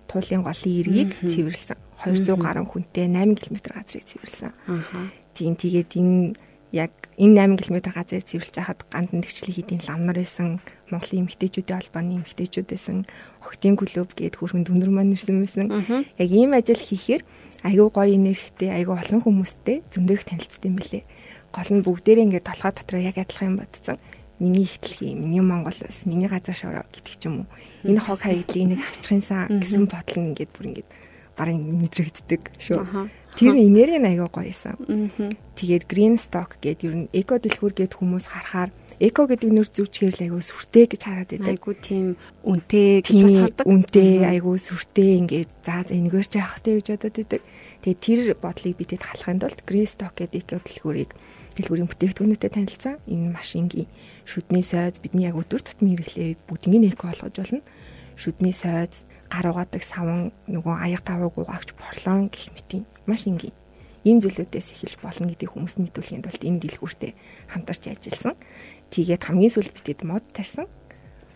туулын 0.06 0.46
голын 0.46 0.74
иргийг 0.78 1.18
цэвэрлсэн. 1.26 1.80
200 2.06 2.38
гаруй 2.38 2.66
хүнтэй 2.70 3.10
8 3.10 3.34
км 3.34 3.58
газрыг 3.74 4.06
цэвэрлсэн. 4.06 4.54
Тийм 5.34 5.58
тэгээд 5.58 5.90
энэ 5.98 6.38
яг 6.72 6.92
энэ 7.18 7.46
8 7.56 7.62
км 7.62 7.78
газрыг 7.94 8.26
цэвэрлж 8.26 8.56
хахад 8.58 8.82
гандан 8.90 9.22
тэгчлэг 9.22 9.56
хийдийн 9.56 9.82
ламнар 9.88 10.18
байсан 10.18 10.60
Монголын 10.90 11.26
эмэгтэйчүүдийн 11.26 11.80
холбооны 11.80 12.12
эмэгтэйчүүд 12.22 12.68
байсан 12.70 13.06
Охтын 13.46 13.78
клуб 13.78 14.10
гээд 14.18 14.42
хөрхөн 14.42 14.66
дүнэр 14.66 14.90
маань 14.90 15.14
ирсэн 15.14 15.46
байсан. 15.46 15.68
Яг 16.18 16.30
ийм 16.34 16.58
ажил 16.58 16.82
хийхээр 16.82 17.22
аюу 17.62 17.90
гоё 17.94 18.14
энергитэй 18.18 18.74
аюу 18.74 18.98
олон 18.98 19.22
хүмүүстэй 19.22 19.86
зөндөх 19.94 20.26
танилцсан 20.26 20.74
юм 20.74 20.76
билэ. 20.82 21.06
Гол 21.54 21.70
нь 21.72 21.86
бүгдээрээ 21.86 22.26
ингээд 22.26 22.50
толгой 22.50 22.74
дотор 22.74 23.00
яг 23.00 23.18
адилхан 23.22 23.54
юм 23.54 23.58
бодсон. 23.62 23.98
Миний 24.42 24.68
ихтлэг 24.68 25.00
юм, 25.08 25.24
миний 25.24 25.40
Монгол 25.40 25.72
ус, 25.72 26.04
миний 26.04 26.28
газар 26.28 26.58
шороо 26.58 26.84
гэдэг 26.92 27.16
ч 27.16 27.24
юм 27.30 27.46
уу. 27.46 27.48
Энэ 27.88 28.04
хог 28.04 28.20
хаягдлыг 28.20 28.76
нэг 28.76 28.82
авчихынсан 28.84 29.48
гэсэн 29.64 29.88
бодол 29.88 30.18
нь 30.20 30.28
ингээд 30.36 30.52
бүр 30.52 30.66
ингээд 30.76 30.90
барин 31.38 31.62
мэдрэгддэг 31.80 32.42
шүү. 32.60 33.10
Тэр 33.36 33.56
энерги 33.60 34.00
нь 34.00 34.10
аягүй 34.10 34.30
гоё 34.32 34.48
байсан. 34.50 34.76
Тэгээд 35.60 35.84
green 35.92 36.16
stock 36.16 36.58
гэдэг 36.64 36.88
ер 36.88 36.96
нь 36.96 37.12
эко 37.12 37.36
дэлгүүр 37.40 37.74
гээд 37.76 37.94
хүмүүс 38.00 38.26
харахаар 38.32 38.72
эко 39.00 39.28
гэдэг 39.28 39.52
нэр 39.52 39.68
зүвчгээр 39.68 40.16
л 40.16 40.24
аягүй 40.24 40.44
сүртэй 40.44 40.86
гэж 40.88 41.02
хараад 41.04 41.30
байдаг. 41.36 41.52
Айгүй 41.52 41.76
тийм 41.84 42.06
үнтэй 42.48 43.04
гэж 43.04 43.18
бас 43.20 43.36
хардаг. 43.44 43.66
Үнтэй 43.68 44.12
аягүй 44.24 44.58
сүртэй 44.60 45.12
ингээд 45.20 45.52
заа 45.64 45.84
энэгээр 45.84 46.28
ч 46.32 46.34
явах 46.40 46.60
тэ 46.64 46.80
гэж 46.80 46.88
бодоод 46.96 47.16
байдаг. 47.20 47.42
Тэгээд 47.84 48.00
тэр 48.00 48.20
бодлыг 48.40 48.76
бидэд 48.80 49.04
халахын 49.04 49.40
тулд 49.44 49.60
green 49.68 49.88
stock 49.88 50.16
гэдэг 50.16 50.48
эко 50.48 50.64
дэлгүүрийг 50.64 51.12
дэлгүүрийн 51.60 51.90
бүтээгдэхүүнүүдэд 51.92 52.56
танилцсан. 52.56 52.96
Энэ 53.08 53.36
машингийн 53.36 53.88
шүдний 54.24 54.64
сойз 54.64 55.00
бидний 55.04 55.28
яг 55.28 55.40
өдөр 55.40 55.60
тутмын 55.64 56.00
хэрэглээ 56.00 56.40
бүгднийг 56.48 56.96
эко 56.96 57.12
болгож 57.12 57.36
болно. 57.36 57.62
Шүдний 58.16 58.56
сойз, 58.56 59.04
гар 59.36 59.52
угаадаг 59.52 59.84
саван, 59.84 60.32
нөгөө 60.48 60.76
аяг 60.80 61.04
тавууг 61.04 61.36
угаагч 61.36 61.76
борлон 61.76 62.32
гэх 62.32 62.56
мэтийн 62.56 62.88
маш 63.04 63.28
энгийн 63.28 63.52
ийм 64.06 64.22
зүйлүүдээс 64.22 64.72
эхэлж 64.72 65.02
болно 65.02 65.28
гэдгийг 65.34 65.52
хүмүүст 65.52 65.82
мэдүүлэхийн 65.82 66.24
тулд 66.24 66.44
энэ 66.46 66.62
дэлгүүртээ 66.62 67.12
хамтарч 67.52 67.84
ажилласан. 67.90 68.38
Тэгээд 68.94 69.26
хамгийн 69.26 69.52
сүүлд 69.52 69.74
битэд 69.74 70.06
мод 70.06 70.24
тарьсан. 70.30 70.70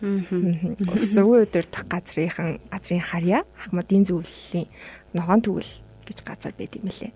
Өсвөө 0.00 1.50
өдөртөх 1.50 1.84
газрынхан 1.90 2.62
газрын 2.70 3.04
харьяа 3.04 3.42
Ахмадын 3.58 4.06
зөвлөлийн 4.06 4.70
ногоон 5.12 5.42
тэгвэл 5.42 5.72
гэж 6.06 6.18
газар 6.24 6.54
байд 6.54 6.78
юм 6.78 6.88
лээ. 6.88 7.12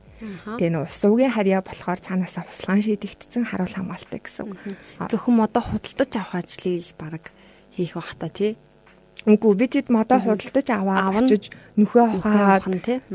Тэгээ 0.58 0.74
нөө 0.74 0.90
усуугийн 0.90 1.32
харьяа 1.32 1.62
болохоор 1.62 2.02
цаанаасаа 2.02 2.44
услгаан 2.50 2.82
шийдэгдсэн 2.82 3.46
харуул 3.46 3.72
хамгаалтай 3.72 4.20
гэсэн. 4.20 4.52
Зөвхөн 5.06 5.34
модоо 5.38 5.62
худалдаж 5.64 6.12
авах 6.18 6.44
ажлыг 6.44 6.82
л 6.82 6.92
баг 6.98 7.24
хийх 7.72 7.94
бах 7.94 8.12
та 8.18 8.28
тий. 8.28 8.58
Үгүй 9.24 9.52
бид 9.56 9.72
хэд 9.72 9.88
модоо 9.88 10.20
худалдаж 10.20 10.68
аваад 10.68 11.24
очиж 11.24 11.48
нөхөө 11.80 12.04
ухаад 12.20 12.68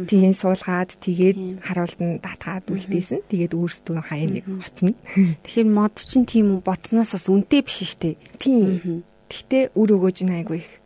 тийм 0.09 0.33
суулгаад 0.33 0.97
тэгээд 0.97 1.61
харуулд 1.61 1.99
нь 2.01 2.17
татгаад 2.17 2.65
үлдээсэн. 2.65 3.29
Тэгээд 3.29 3.53
өөрсдөө 3.53 4.01
хаяа 4.09 4.25
нэг 4.25 4.45
очино. 4.49 4.97
Тэгэхээр 5.45 5.69
мод 5.69 5.93
чинь 6.01 6.25
тийм 6.25 6.65
ботсноос 6.65 7.13
бас 7.13 7.25
үнэтэй 7.29 7.61
биш 7.61 7.85
шүү 7.85 8.01
дээ. 8.01 8.15
Тийм. 8.41 9.05
Гэхдээ 9.29 9.77
үр 9.77 9.89
өгөөж 10.01 10.17
нь 10.25 10.33
айгүй 10.33 10.65
их 10.65 10.81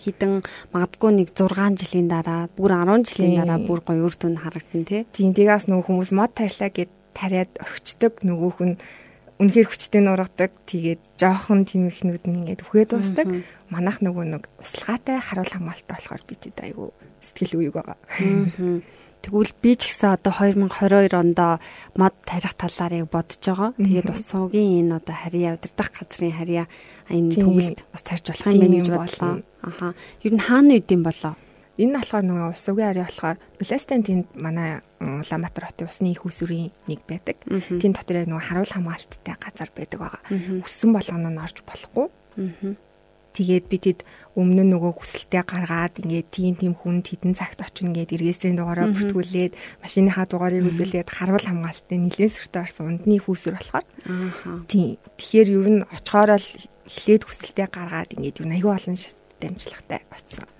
хідэн 0.00 0.40
магадгүй 0.72 1.10
нэг 1.12 1.28
6 1.36 1.76
жилийн 1.76 2.08
дараа 2.08 2.48
бүр 2.56 2.72
10 2.72 3.04
жилийн 3.04 3.42
дараа 3.42 3.58
бүр 3.60 3.84
гоё 3.84 4.08
үр 4.08 4.14
дүн 4.16 4.40
харагдана 4.40 4.86
тий. 4.88 5.02
Тийм 5.12 5.36
тэгээс 5.36 5.68
нөгөө 5.68 5.86
хүмүүс 5.86 6.10
мод 6.16 6.32
тарьлаа 6.32 6.70
гэд 6.72 6.90
тариад 7.12 7.52
орчдөг 7.60 8.24
нөгөөх 8.24 8.58
нь 8.64 8.80
үнэхээр 9.40 9.68
хүчтэй 9.72 10.04
нургадаг. 10.04 10.52
Тэгээд 10.68 11.00
жоохон 11.16 11.64
тэмхнүүд 11.64 12.24
нь 12.28 12.38
ингээд 12.44 12.64
үхээ 12.68 12.84
дуустдаг. 12.92 13.28
Манайх 13.72 14.04
нөгөө 14.04 14.24
нэг 14.36 14.44
услгаатай 14.60 15.16
харуул 15.16 15.48
хамгаалалттай 15.48 15.96
болохоор 15.96 16.22
бид 16.28 16.40
хэд 16.44 16.58
айгүй 16.60 16.88
сэтгэл 17.24 17.56
үеиг 17.56 17.74
байгаа. 17.80 17.98
Тэгвэл 19.20 19.52
би 19.60 19.76
ч 19.76 19.92
гэсэн 19.92 20.16
одоо 20.16 20.32
2022 20.32 21.12
онд 21.12 21.40
мод 21.96 22.14
тарих 22.24 22.56
талаар 22.56 23.04
яг 23.04 23.08
бодож 23.12 23.40
байгаа. 23.40 23.76
Тэгээд 23.76 24.12
ус 24.12 24.22
суугийн 24.28 24.88
энэ 24.88 24.96
одоо 24.96 25.16
харьяа 25.16 25.56
удирдах 25.60 25.92
газрын 25.92 26.36
харьяа 26.36 26.66
энэ 27.12 27.36
төгөлд 27.36 27.80
бас 27.92 28.02
тарьж 28.04 28.24
болох 28.32 28.48
юм 28.48 28.60
байна 28.60 28.76
гэж 28.80 28.88
бодлоо. 28.88 29.32
Аха. 29.60 29.86
Ер 30.24 30.32
нь 30.32 30.40
хаана 30.40 30.72
үд 30.80 30.88
юм 30.88 31.04
болоо? 31.04 31.36
Энэ 31.80 31.96
нь 31.96 31.96
болохоор 31.96 32.24
нөгөө 32.28 32.52
ус 32.52 32.60
суугийн 32.60 32.88
харьяа 32.92 33.08
болохоор 33.08 33.38
Бластен 33.56 34.04
тэнд 34.04 34.26
манай 34.36 34.84
Улаанбаатар 35.00 35.64
хотын 35.72 35.88
усны 35.88 36.12
их 36.12 36.28
усүрийн 36.28 36.68
нэг 36.84 37.00
байдаг. 37.08 37.40
Тэнд 37.80 37.96
дотор 37.96 38.20
яг 38.20 38.28
нөгөө 38.28 38.44
харуул 38.52 38.68
хамгаалттай 38.68 39.36
газар 39.40 39.70
байдаг 39.72 39.98
байгаа. 40.04 40.22
Өссөн 40.60 40.92
болгоно 40.92 41.32
нь 41.32 41.40
орж 41.40 41.64
болохгүй. 41.64 42.06
Тэгээд 43.30 43.66
бид 43.70 43.84
хэд 43.86 44.00
өмнө 44.34 44.66
нь 44.66 44.72
нөгөө 44.74 44.92
хүсэлтэд 44.98 45.46
гаргаад 45.46 46.02
ингээд 46.02 46.28
тийм 46.34 46.54
тийм 46.58 46.74
хүн 46.74 46.98
хідэн 47.00 47.38
цагт 47.38 47.62
очино 47.62 47.94
гэд 47.94 48.18
регистрийн 48.18 48.58
дугаараа 48.58 48.90
бүртгүүлээд 48.90 49.54
машиныхаа 49.86 50.26
дугаарыг 50.26 50.66
үзүүлээд 50.66 51.08
харуул 51.14 51.46
хамгаалттай 51.46 51.98
нэлээд 52.10 52.34
сөртөө 52.34 52.62
орсон 52.66 52.86
ундны 52.98 53.22
хүүсэр 53.22 53.54
болохоор. 53.54 53.86
Тийм. 54.66 54.98
Тэгэхээр 55.14 55.48
ер 55.54 55.68
нь 55.78 55.86
очихоор 55.94 56.42
л 56.42 56.50
эхлээд 56.90 57.22
хүсэлтэд 57.22 57.70
гаргаад 57.70 58.18
ингээд 58.18 58.42
юу 58.42 58.50
аюу 58.50 58.74
олон 58.74 58.98
дамжлагтай 59.38 60.02
очсон. 60.10 60.50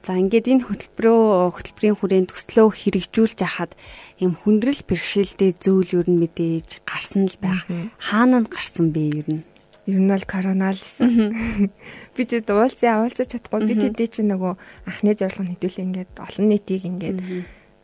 За 0.00 0.16
ингээд 0.16 0.48
энэ 0.48 0.64
хөтөлбөрөө 0.64 1.52
хөтөлбөрийн 1.60 1.96
хүрээнд 2.00 2.28
төслөө 2.32 2.72
хэрэгжүүлж 2.72 3.38
хахад 3.44 3.76
юм 4.16 4.32
хүндрэл 4.32 4.80
бэрхшээлтэй 4.88 5.52
зүйл 5.60 6.00
ер 6.00 6.08
нь 6.08 6.20
мэдээж 6.24 6.88
гарсан 6.88 7.28
л 7.28 7.36
байх. 7.36 7.68
Хаана 8.00 8.40
нь 8.40 8.48
гарсан 8.48 8.96
бэ 8.96 9.02
ер 9.20 9.28
нь? 9.28 9.44
Ер 9.84 10.00
нь 10.00 10.08
бол 10.08 10.24
коронал 10.24 10.72
лсэн. 10.72 11.68
Би 12.16 12.22
тэд 12.24 12.48
уулзаа 12.48 13.04
уулзаж 13.04 13.28
чадахгүй. 13.28 13.60
Би 13.68 13.76
тэдний 13.76 14.08
чинь 14.08 14.32
нөгөө 14.32 14.52
анхны 14.88 15.12
зорилго 15.12 15.44
хэдүүлээ 15.52 15.84
ингээд 15.84 16.12
олон 16.16 16.46
нийтийг 16.48 16.82
ингээд 16.88 17.18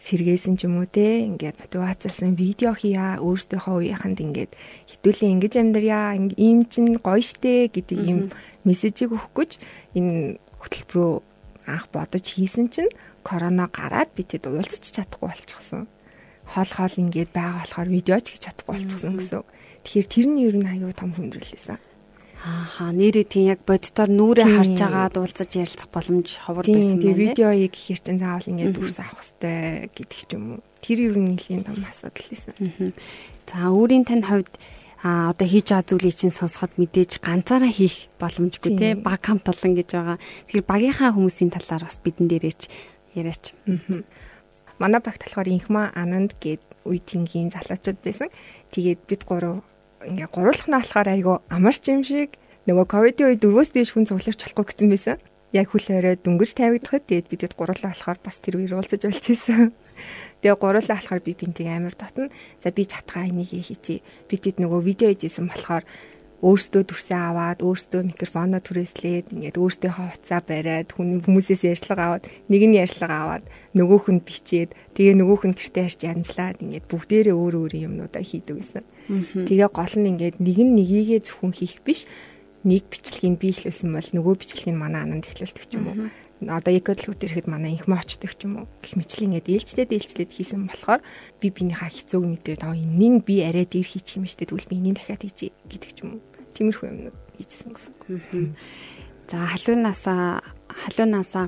сэргээсэн 0.00 0.56
ч 0.56 0.68
юм 0.68 0.80
уу 0.80 0.88
те 0.88 1.24
ингээд 1.24 1.60
мотивацлсан 1.60 2.32
видео 2.32 2.72
хийя 2.76 3.20
өөрсдийнхөө 3.20 3.92
үеийнхэнд 3.92 4.18
ингээд 4.24 4.52
хитүүлээ 4.92 5.32
ингэж 5.36 5.54
амьдрья 5.56 6.16
ийм 6.16 6.68
чинь 6.68 7.00
гоё 7.00 7.20
штэ 7.20 7.72
гэдэг 7.72 7.98
ийм 8.04 8.20
мессежийг 8.64 9.16
өгөх 9.16 9.32
гэж 9.32 9.50
энэ 9.96 10.36
хөтөлбөрөө 10.60 11.35
анх 11.66 11.90
бодож 11.92 12.24
хийсэн 12.24 12.70
чинь 12.70 12.90
корона 13.26 13.66
гараад 13.66 14.10
би 14.14 14.22
тэд 14.22 14.46
уулзаж 14.46 14.82
чадахгүй 14.86 15.28
болчихсон. 15.30 15.90
Хоол 16.46 16.70
хоол 16.70 16.94
ингээд 16.94 17.34
байгаа 17.34 17.66
болохоор 17.66 17.88
видео 17.90 18.18
ч 18.22 18.34
хийж 18.38 18.42
чадахгүй 18.46 18.74
болчихсон 18.78 19.14
гэсэн. 19.18 19.42
Тэгэхээр 19.82 20.06
тэр 20.06 20.26
нь 20.30 20.40
ер 20.46 20.56
нь 20.58 20.70
аюу 20.70 20.94
том 20.94 21.10
хүндрэлсэн. 21.14 21.78
Ааха 22.46 22.92
нэрээ 22.94 23.26
тийм 23.26 23.50
яг 23.50 23.64
боддоор 23.66 24.10
нүрээ 24.12 24.46
харж 24.46 24.76
байгаа 24.78 25.08
дуулцаж 25.10 25.50
ярилцах 25.56 25.90
боломж 25.90 26.38
ховор 26.38 26.68
байсан 26.68 27.00
тийм 27.02 27.16
видеоийг 27.16 27.74
ихэр 27.74 28.00
чинь 28.04 28.22
заавал 28.22 28.46
ингээд 28.46 28.76
дүрс 28.76 28.98
авах 29.02 29.24
хэрэгтэй 29.24 29.90
гэдэг 29.90 30.20
ч 30.20 30.30
юм 30.36 30.44
уу. 30.54 30.62
Тэр 30.84 30.98
ер 31.10 31.14
нь 31.18 31.34
нэлийн 31.34 31.64
том 31.64 31.80
асуудал 31.82 32.28
байсан. 32.30 32.54
За 33.48 33.72
өөрийн 33.72 34.04
тань 34.04 34.22
хувьд 34.22 34.52
а 35.06 35.30
одоо 35.30 35.46
хийж 35.46 35.70
байгаа 35.70 35.86
зүйлийг 35.86 36.16
чинь 36.18 36.34
сонсоход 36.34 36.74
мэдээж 36.82 37.22
ганцаараа 37.22 37.70
хийх 37.70 38.10
боломжгүй 38.18 38.72
те 38.74 38.88
баг 38.98 39.22
хамт 39.22 39.46
олон 39.46 39.78
гэж 39.78 39.88
байгаа. 39.94 40.18
Тэгэхээр 40.50 40.66
багийнхаа 40.66 41.14
хүмүүсийн 41.14 41.54
талаар 41.54 41.86
бас 41.86 42.02
бидэн 42.02 42.26
дээрээч 42.26 42.62
яриач. 43.14 43.54
Манай 44.82 44.98
багт 44.98 45.22
болохоор 45.22 45.46
инхма 45.46 45.94
ананд 45.94 46.34
гээд 46.42 46.62
үе 46.90 46.98
тингийн 46.98 47.54
залуучууд 47.54 48.02
байсан. 48.02 48.34
Тэгээд 48.74 49.00
бид 49.06 49.22
гурав 49.30 49.62
ингээ 50.02 50.26
гурвуулах 50.26 50.66
нь 50.66 50.74
болохоор 50.74 51.08
айгүй 51.14 51.36
амарч 51.54 51.82
юм 51.86 52.02
шиг 52.02 52.34
нөгөө 52.66 52.86
ковидын 52.90 53.30
үед 53.30 53.40
дөрвөөс 53.46 53.70
дээш 53.78 53.94
хүн 53.94 54.10
цугларч 54.10 54.42
болохгүй 54.42 54.66
гэсэн 54.74 54.90
байсан. 54.90 55.16
Яг 55.54 55.70
хүл 55.70 55.86
орой 55.94 56.18
дөнгөж 56.18 56.58
тавигдахад 56.58 57.06
тэгээд 57.06 57.30
бидэд 57.30 57.54
гурлаа 57.54 57.94
болохоор 57.94 58.18
бас 58.18 58.42
тэр 58.42 58.58
үеэр 58.58 58.78
уулзаж 58.78 59.02
болж 59.06 59.24
ийсэн. 59.30 59.70
Тэгээ 60.42 60.58
гурлаа 60.58 60.82
болохоор 60.98 61.22
би 61.22 61.32
бинтийг 61.38 61.70
амар 61.70 61.94
татна. 61.94 62.34
За 62.58 62.74
би 62.74 62.82
чатгаа 62.82 63.30
энийг 63.30 63.54
хийчихье. 63.54 64.02
Бидэд 64.26 64.58
нөгөө 64.58 64.80
видео 64.82 65.08
хийжсэн 65.14 65.46
болохоор 65.46 65.86
өөртөө 66.44 66.82
төрсөн 66.84 67.16
аваад 67.32 67.64
өөртөө 67.64 68.02
микрофоноо 68.12 68.60
түрээслээд 68.60 69.32
ингээд 69.32 69.56
өөртөөхөө 69.56 70.08
хуцаа 70.12 70.40
бариад 70.44 70.92
хүн 70.92 71.24
хүмүүсээс 71.24 71.64
ярьцлага 71.64 72.02
аваад 72.20 72.24
нэг 72.52 72.62
нь 72.68 72.76
ярьцлага 72.76 73.16
аваад 73.24 73.44
нөгөөх 73.72 74.06
нь 74.12 74.20
бичээд 74.20 74.76
тэгээ 74.92 75.16
нөгөөх 75.16 75.42
нь 75.48 75.56
гэртээ 75.56 75.84
харж 75.88 76.00
янзлаад 76.04 76.56
ингээд 76.60 76.86
бүгдээрээ 76.92 77.36
өөр 77.40 77.54
өөр 77.56 77.72
юмнуудаа 77.88 78.20
хийдэг 78.20 78.56
гэсэн. 78.60 78.84
Тэгээ 79.48 79.70
гол 79.72 79.94
нь 79.96 80.08
ингээд 80.12 80.36
нэг 80.44 80.58
нь 80.60 80.76
нёгийгээ 80.76 81.20
зөвхөн 81.24 81.56
хийх 81.56 81.80
биш 81.80 82.04
нэг 82.66 82.84
бичлэгийг 82.90 83.38
биелүүлсэн 83.38 83.90
бол 83.94 84.10
нөгөө 84.10 84.34
бичлэгийг 84.42 84.76
манай 84.76 85.06
ананд 85.06 85.30
эхлүүлдэг 85.30 85.64
ч 85.70 85.72
юм 85.78 85.86
уу. 85.86 85.98
Одоо 86.36 86.72
экодлүүд 86.76 87.24
ирэхэд 87.24 87.48
манай 87.48 87.78
инхмэ 87.78 87.96
очдог 87.96 88.34
ч 88.34 88.44
юм 88.44 88.60
уу. 88.60 88.66
Гэх 88.82 88.98
мэтлэн 88.98 89.40
ингээд 89.40 89.48
ээлжлээд 89.48 89.94
ээлжлээд 89.94 90.32
хийсэн 90.36 90.68
болохоор 90.68 91.00
би 91.40 91.46
биенийхээ 91.48 91.90
хэцүүг 91.96 92.24
мэдрээд 92.26 92.62
аа 92.66 92.76
энэний 92.76 93.24
би 93.24 93.40
арай 93.40 93.64
дээр 93.64 93.88
хийчих 93.88 94.20
юм 94.20 94.28
штэ 94.28 94.50
тэгвэл 94.50 94.68
би 94.68 94.76
энийг 94.76 95.00
дахиад 95.00 95.24
хийчихье 95.24 95.56
гэдэг 95.64 95.90
ч 95.94 95.98
юм 96.04 96.20
уу. 96.20 96.22
Тиймэрхүү 96.52 96.86
юмнууд 96.92 97.18
хийжсэн 97.40 97.70
гэсэн. 97.72 98.52
За 99.32 99.38
халуунаасаа 99.48 100.44
халуунаасаа 100.68 101.46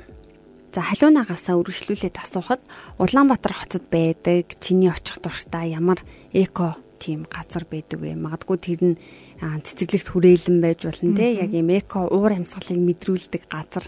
за 0.72 0.80
халуунаагаасаа 0.84 1.56
үргэлжлүүлээд 1.58 2.16
асуухад 2.20 2.60
Улаанбаатар 3.00 3.54
хотод 3.56 3.84
байдаг 3.88 4.52
чиний 4.60 4.92
очих 4.92 5.20
дуртай 5.20 5.72
ямар 5.72 6.00
эко 6.32 6.76
тийм 6.98 7.24
газар 7.30 7.64
байдаг 7.64 8.02
вэ? 8.02 8.18
Магадгүй 8.18 8.58
тэр 8.58 8.80
нь 8.82 8.96
цэцэрлэгт 9.38 10.10
хүрээлэн 10.10 10.58
байж 10.58 10.84
болно 10.84 11.14
те 11.14 11.38
яг 11.38 11.54
юм 11.54 11.70
эко 11.70 12.10
уур 12.10 12.34
амьсгалыг 12.34 12.78
мэдрүүлдэг 12.82 13.42
газар 13.46 13.86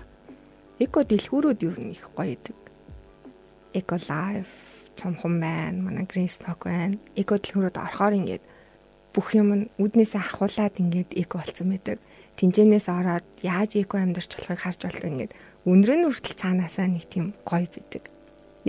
эко 0.81 1.05
дэлгүүрүүд 1.05 1.61
юу 1.67 1.75
нэг 1.77 2.01
гоё 2.17 2.39
идэг. 2.39 2.57
Эко 3.77 4.01
лайф 4.09 4.49
цомхон 4.97 5.41
байна, 5.41 5.77
манай 5.77 6.09
грин 6.09 6.29
сток 6.29 6.65
байна. 6.65 6.97
Эко 7.15 7.37
дэлгүүрүүд 7.37 7.77
орохоор 7.77 8.17
ингээд 8.17 8.45
бүх 9.13 9.35
юм 9.37 9.49
нь 9.55 9.65
үднээсээ 9.77 10.21
ахуулаад 10.25 10.75
ингээд 10.81 11.11
эко 11.21 11.39
болсон 11.39 11.75
байдаг. 11.75 11.99
Тинжэнээс 12.41 12.89
ороод 12.89 13.27
яаж 13.45 13.77
эко 13.77 14.01
амьдарч 14.01 14.35
болохыг 14.35 14.61
харж 14.61 14.81
болдог 14.89 15.11
ингээд 15.11 15.33
өндөр 15.69 15.93
нь 15.95 16.05
хүртэл 16.09 16.41
цаанаасаа 16.41 16.89
нэг 16.89 17.05
тийм 17.07 17.37
гоё 17.45 17.69
бидэг. 17.69 18.10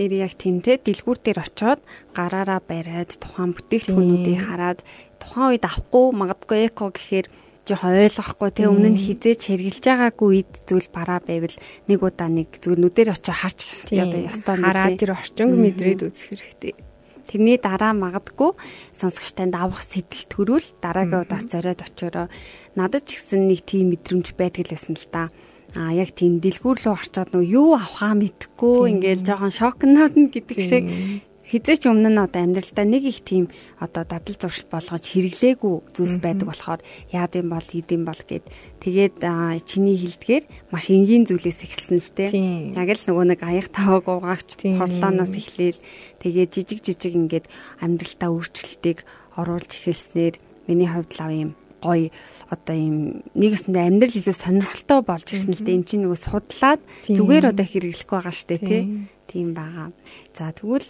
Нэр 0.00 0.12
яг 0.24 0.32
тэнтэй 0.40 0.80
дэлгүүр 0.80 1.18
дээр 1.20 1.38
очиод 1.44 1.80
гараараа 2.16 2.60
бариад 2.64 3.12
тухайн 3.20 3.52
бүтээгдэхүүнүүдийг 3.52 4.40
хараад 4.40 4.80
тухайн 5.20 5.52
үед 5.52 5.64
авахгүй 5.68 6.04
магадгүй 6.16 6.58
эко 6.72 6.88
гэхээр 6.88 7.26
жоохон 7.68 7.94
ойлгохгүй 7.94 8.50
те 8.50 8.66
өмнө 8.66 8.90
нь 8.90 8.98
хизээч 8.98 9.40
хэрглэж 9.46 9.84
байгаагүй 9.86 10.28
үед 10.32 10.52
зүйл 10.66 10.88
бараа 10.90 11.22
байвал 11.22 11.54
нэг 11.86 12.00
удаа 12.02 12.26
нэг 12.26 12.58
зүгээр 12.58 12.80
нүдээр 12.82 13.14
очиж 13.14 13.30
харч 13.30 13.58
одоо 13.92 14.20
ястаа 14.24 14.56
хараад 14.58 14.98
тэр 14.98 15.14
орчинг 15.14 15.54
мэдрээд 15.54 16.00
үзэх 16.02 16.34
хэрэгтэй. 16.34 16.74
Тэрний 17.30 17.56
дараа 17.62 17.94
магадгүй 17.94 18.58
сонсогчтанд 18.90 19.54
авах 19.54 19.86
сэтэл 19.86 20.26
төрүүл 20.26 20.68
дараагийн 20.82 21.22
удаас 21.22 21.46
зориод 21.46 21.80
очиороо. 21.86 22.26
Надад 22.74 23.06
ч 23.06 23.22
гэсэн 23.22 23.46
нэг 23.46 23.62
тийм 23.62 23.94
мэдрэмж 23.94 24.34
байдаг 24.34 24.66
л 24.66 24.74
байсан 24.74 24.98
л 24.98 25.06
да. 25.14 25.30
А 25.72 25.92
яг 25.96 26.12
тийм 26.12 26.36
дэлгүүр 26.44 26.84
рүү 26.84 26.92
орчоод 26.92 27.32
нөө 27.32 27.44
юу 27.48 27.72
авахаа 27.80 28.12
мэдхгүй 28.12 28.92
ингээл 28.92 29.24
жоохон 29.24 29.52
шокноод 29.52 30.14
нь 30.20 30.28
гэдэг 30.28 30.58
шиг. 30.60 30.84
Хизээч 31.48 31.84
өмнө 31.84 32.12
нь 32.12 32.20
одоо 32.20 32.44
амьдралдаа 32.44 32.84
нэг 32.88 33.04
их 33.08 33.20
тийм 33.24 33.48
одоо 33.76 34.04
дадал 34.08 34.36
зуршил 34.36 34.68
болгож 34.72 35.04
хэрэглээгүй 35.04 35.74
зүйлс 35.92 36.16
байдаг 36.20 36.48
болохоор 36.48 36.80
яад 37.12 37.32
юм 37.36 37.52
бол 37.52 37.64
хийдэм 37.64 38.08
бол 38.08 38.20
гэд. 38.24 38.44
Тэгээд 38.80 39.20
чиний 39.68 39.96
хилдгээр 40.00 40.44
маш 40.72 40.88
энгийн 40.88 41.28
зүйлээс 41.28 41.60
эхэлсэн 41.64 41.98
л 42.00 42.12
те. 42.16 42.32
Яг 42.72 42.88
л 42.88 43.04
нөгөө 43.04 43.26
нэг 43.36 43.40
аяг 43.44 43.68
таваг 43.68 44.08
угаагч 44.08 44.64
хорлооноос 44.64 45.36
эхлээл. 45.36 45.80
Тэгээд 46.24 46.52
жижиг 46.56 46.80
жижиг 46.80 47.12
ингээд 47.20 47.46
амьдралдаа 47.84 48.32
өөрчлөлтийг 48.32 49.04
оруулж 49.36 49.72
эхэлснээр 49.76 50.40
миний 50.68 50.88
хувьд 50.88 51.12
лав 51.20 51.32
юм 51.32 51.52
гоё 51.82 52.08
одоо 52.48 52.74
ийм 52.78 53.26
нэгэсэндээ 53.34 53.84
амьдрал 53.90 54.18
илүү 54.22 54.36
сонирхолтой 54.38 55.00
болж 55.02 55.26
ирсэн 55.26 55.52
л 55.58 55.64
дээ 55.66 55.76
эн 55.76 55.84
чинь 55.84 56.02
нөгөө 56.06 56.20
судлаад 56.22 56.80
зүгээр 57.10 57.50
одоо 57.50 57.66
хэрэглэхгүй 57.66 58.16
байгаа 58.16 58.34
штэ 58.34 58.56
тий 58.62 58.82
тийм 59.26 59.52
байгаа. 59.52 59.90
За 60.36 60.54
тэгвэл 60.54 60.88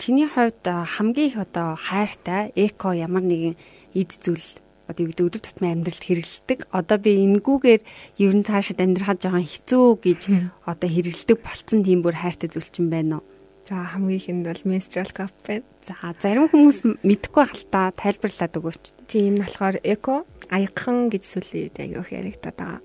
чиний 0.00 0.28
хувьд 0.30 0.64
хамгийн 0.64 1.28
их 1.28 1.36
одоо 1.36 1.76
хайртай 1.76 2.50
эко 2.56 2.96
ямар 2.96 3.22
нэгэн 3.22 3.54
эд 3.94 4.10
зүйл 4.16 4.62
одоо 4.88 5.02
юу 5.06 5.10
гэдэг 5.10 5.26
өдөр 5.26 5.42
тутмын 5.42 5.72
амьдралд 5.80 6.04
хэрэгэлдэг. 6.04 6.58
Одоо 6.70 6.98
би 6.98 7.10
энэгүүгээр 7.26 7.82
ер 8.22 8.32
нь 8.36 8.46
цаашид 8.46 8.82
амьдрахад 8.82 9.22
жоохон 9.22 9.46
хэцүү 9.46 9.86
гэж 10.04 10.20
одоо 10.66 10.88
хэрэгэлдэг 10.88 11.38
болцсон 11.40 11.80
тийм 11.86 12.00
бүр 12.02 12.16
хайртай 12.18 12.48
зүйл 12.50 12.68
чинь 12.68 12.92
байна 12.92 13.20
уу? 13.20 13.31
За 13.68 13.86
хамгийн 13.86 14.18
ихэнд 14.18 14.46
бол 14.50 14.62
menstrual 14.66 15.10
cup 15.14 15.30
байна. 15.46 15.62
За 15.86 15.94
зарим 16.18 16.50
хүмүүс 16.50 16.82
мэдэхгүй 17.06 17.44
хальтаа 17.46 17.94
тайлбарлаад 17.94 18.58
өгөөч. 18.58 18.84
Тийм 19.06 19.38
болохоор 19.38 19.76
эко 19.86 20.26
аягхан 20.50 21.06
гэж 21.08 21.22
сүлээд 21.22 21.78
аяг 21.78 22.10
яригадаад 22.10 22.58
байгаа. 22.58 22.80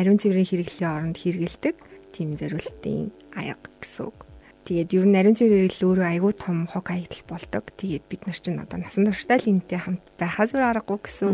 Ариун 0.00 0.18
цэврийн 0.18 0.48
хэрэглэлийн 0.48 0.90
оронд 0.90 1.16
хэрэгэлдэг 1.20 1.76
тийм 2.16 2.34
зориултын 2.40 3.12
аяг 3.36 3.60
гэсэн 3.84 4.08
үг. 4.08 4.18
Тэгээд 4.64 4.96
ер 4.96 5.06
нь 5.06 5.18
ариун 5.20 5.36
цэврийн 5.36 5.68
хэрэглэл 5.68 5.88
өөрөө 5.92 6.08
аягүй 6.08 6.34
том 6.40 6.58
хог 6.64 6.86
аягдал 6.88 7.24
болдог. 7.28 7.64
Тэгээд 7.76 8.04
бид 8.08 8.22
нар 8.24 8.38
чинь 8.40 8.58
одоо 8.64 8.78
насан 8.80 9.06
туршдаа 9.06 9.38
л 9.38 9.50
энэтэй 9.50 9.76
хамт 9.76 10.04
байхаас 10.16 10.50
өөр 10.56 10.68
аргагүй 10.72 10.98
гэсэн 11.04 11.30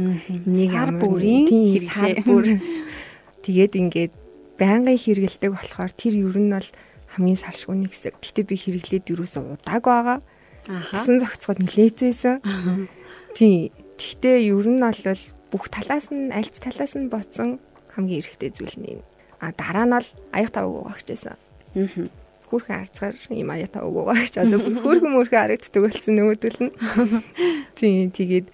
нэг 0.51 0.71
сар 0.75 0.91
бүрийн 0.99 1.47
хэрэглээ 1.47 2.59
тэгээд 3.47 3.73
ингээд 3.79 4.15
байнгын 4.59 4.99
хэрэгэлдэг 4.99 5.51
болохоор 5.53 5.93
тэр 5.95 6.15
ер 6.17 6.37
нь 6.37 6.51
бол 6.51 6.69
хамгийн 7.17 7.41
салшгүй 7.41 7.77
нэг 7.81 7.97
хэсэг. 7.97 8.21
Гэтэ 8.21 8.45
би 8.45 8.55
хэрэглээд 8.61 9.09
юусоо 9.09 9.57
удааг 9.57 9.85
байгаа. 9.85 10.19
Хасан 10.69 11.17
зохицоход 11.17 11.65
нилээц 11.65 12.05
байсан. 12.05 12.45
Тийм. 13.33 13.73
Гэхдээ 13.97 14.53
ер 14.53 14.67
нь 14.69 14.85
бол 14.85 15.23
бүх 15.49 15.73
талаас 15.73 16.13
нь 16.13 16.29
альц 16.29 16.61
талаас 16.61 16.93
нь 16.93 17.09
боцсон 17.09 17.57
хамгийн 17.97 18.21
эрэгтэй 18.21 18.53
зүйл 18.53 18.77
нь. 18.77 19.01
А 19.41 19.57
дараа 19.57 19.89
нь 19.89 19.95
бол 19.97 20.09
аяг 20.37 20.53
тавг 20.53 20.77
угаагчээсэн. 20.77 21.33
Аа. 21.33 22.09
Хүүрхэн 22.53 22.81
арцгаар 22.85 23.17
юм 23.33 23.51
аяг 23.51 23.73
тавг 23.73 23.97
угаагч 23.97 24.37
одоо 24.37 24.61
хүүрхэн 24.61 25.13
мөрхөн 25.17 25.41
харагддаг 25.41 25.81
болсон 25.81 26.13
нөгөөдөл 26.21 26.61
нь. 26.61 26.73
Тийм. 27.79 28.13
Тэгээд 28.13 28.47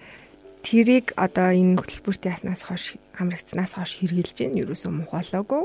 тэрийг 0.63 1.11
одоо 1.19 1.51
энэ 1.51 1.75
хөтөлбөрт 1.75 2.23
яснаас 2.23 2.63
хойш 2.71 2.95
хамрагдсанаас 3.19 3.75
хойш 3.75 3.99
хэрглэж 3.99 4.31
гин 4.31 4.55
ерөөсөө 4.63 4.91
мухаалаагүй. 4.95 5.63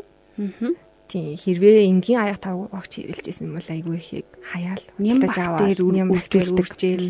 Тийм 1.09 1.41
хэрвээ 1.41 1.89
энгийн 1.89 2.21
аяг 2.21 2.37
тавг 2.45 2.69
багч 2.69 3.01
хэрэлжсэн 3.01 3.49
юм 3.49 3.57
бол 3.57 3.65
айгүй 3.73 3.97
ихийг 3.97 4.29
хаяал 4.45 4.85
нямбах 5.01 5.33
дээр 5.57 5.81
үргэлжлүүлжээл 5.81 7.09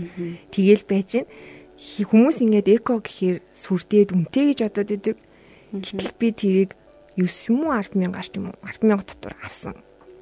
тэгэл 0.54 0.84
байж 0.86 1.10
гин 1.18 2.06
хүмүүс 2.06 2.38
ингээд 2.46 2.68
эко 2.78 3.02
гэхээр 3.02 3.42
сүрдээд 3.58 4.14
үнтэй 4.14 4.54
гэж 4.54 4.58
бодоод 4.70 4.90
идэг. 4.94 5.18
Гэтэл 5.74 6.14
би 6.14 6.28
тэрийг 6.30 6.70
9 7.18 7.50
юм 7.50 7.66
уу 7.66 7.74
100000 7.74 8.14
гарч 8.14 8.32
юм 8.38 8.50
уу 8.50 8.58
100000 8.62 9.02
дотор 9.02 9.34
авсан. 9.42 9.74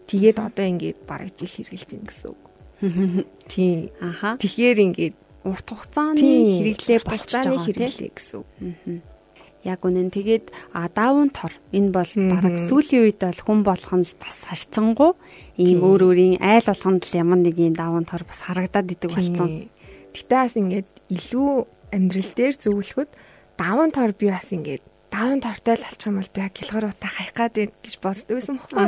Тэгээд 0.09 0.40
одоо 0.40 0.64
ингээд 0.64 0.99
бараг 1.04 1.37
жил 1.37 1.49
хэрглэж 1.49 1.85
байна 1.85 2.09
гэсэн 2.09 2.28
үг. 2.33 2.42
Тийм. 3.52 3.92
Аха. 4.00 4.40
Тэгэхээр 4.40 4.78
ингээд 4.88 5.16
урт 5.45 5.68
хугацааны 5.68 6.21
хэрэглээ 6.21 7.00
болцооны 7.04 7.56
хэрэглээ 7.61 8.11
гэсэн 8.12 8.40
үг. 8.40 8.49
Аа 8.56 9.15
яг 9.64 9.80
үнэн 9.86 10.10
тэгээд 10.12 10.50
даавн 10.75 11.30
тор 11.30 11.52
энэ 11.72 11.94
бол 11.94 12.12
бараг 12.32 12.56
сүүлийн 12.58 13.02
үед 13.06 13.20
бол 13.22 13.40
хүн 13.40 13.60
болох 13.64 13.92
нь 13.96 14.06
бас 14.20 14.38
харьцангуй 14.50 15.12
ийм 15.56 15.80
өөр 15.80 16.12
өөрийн 16.12 16.36
айл 16.42 16.66
болгонд 16.66 17.06
л 17.06 17.19
ямар 17.19 17.40
нэг 17.40 17.56
ийм 17.56 17.75
даавн 17.78 18.04
тор 18.04 18.26
бас 18.28 18.45
харагдаад 18.45 18.92
идэг 18.92 19.10
болсон. 19.14 19.71
Гэтэ 20.12 20.34
бас 20.34 20.54
ингээд 20.56 20.88
илүү 21.12 21.50
амьдрал 21.92 22.32
дээр 22.36 22.54
зөвлөхөд 22.56 23.10
даавн 23.56 23.90
тор 23.95 24.12
би 24.12 24.28
бас 24.28 24.52
ингээд 24.52 24.84
даван 25.16 25.40
тортой 25.40 25.76
л 25.80 25.86
олчих 25.88 26.06
юм 26.06 26.21
бол 26.21 26.34
би 26.34 26.40
гэлгар 26.45 26.84
утаа 26.92 27.08
хаях 27.08 27.32
гад 27.32 27.56
гэж 27.56 27.95
боддог 28.04 28.36
байсан 28.36 28.60
байхгүй. 28.60 28.84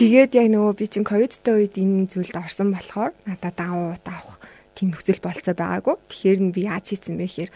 Тэгээд 0.00 0.32
яг 0.40 0.48
нөгөө 0.48 0.72
би 0.78 0.86
чин 0.88 1.04
ковидтай 1.04 1.54
үед 1.58 1.76
энэ 1.76 2.08
зүйлд 2.08 2.36
орсон 2.38 2.72
болохоор 2.72 3.12
надад 3.28 3.54
даван 3.58 3.92
утаа 3.92 4.24
авах 4.24 4.40
тийм 4.72 4.94
нөхцөл 4.94 5.20
болцоо 5.20 5.52
байгаагүй. 5.52 5.96
Тэгэхээр 6.08 6.40
нь 6.40 6.54
би 6.54 6.64
яаж 6.64 6.84
хийсэн 6.88 7.20
бэ 7.20 7.28
гэхээр 7.28 7.50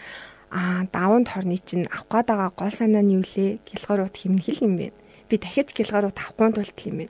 аа 0.49 0.85
даван 0.89 1.23
торны 1.29 1.57
чинь 1.61 1.85
авах 1.89 2.09
гээд 2.09 2.27
байгаа 2.33 2.51
гол 2.57 2.73
санаа 2.73 3.05
нь 3.05 3.15
юу 3.17 3.23
лээ? 3.23 3.61
Гэлгарууд 3.69 4.15
хэмнэх 4.17 4.61
юм 4.65 4.81
бэ. 4.81 4.93
Би 5.29 5.35
дахиж 5.37 5.73
гэлгарууд 5.77 6.17
авахгүй 6.17 6.49
тулд 6.57 6.79
юм 6.89 6.97
бэ. 7.05 7.07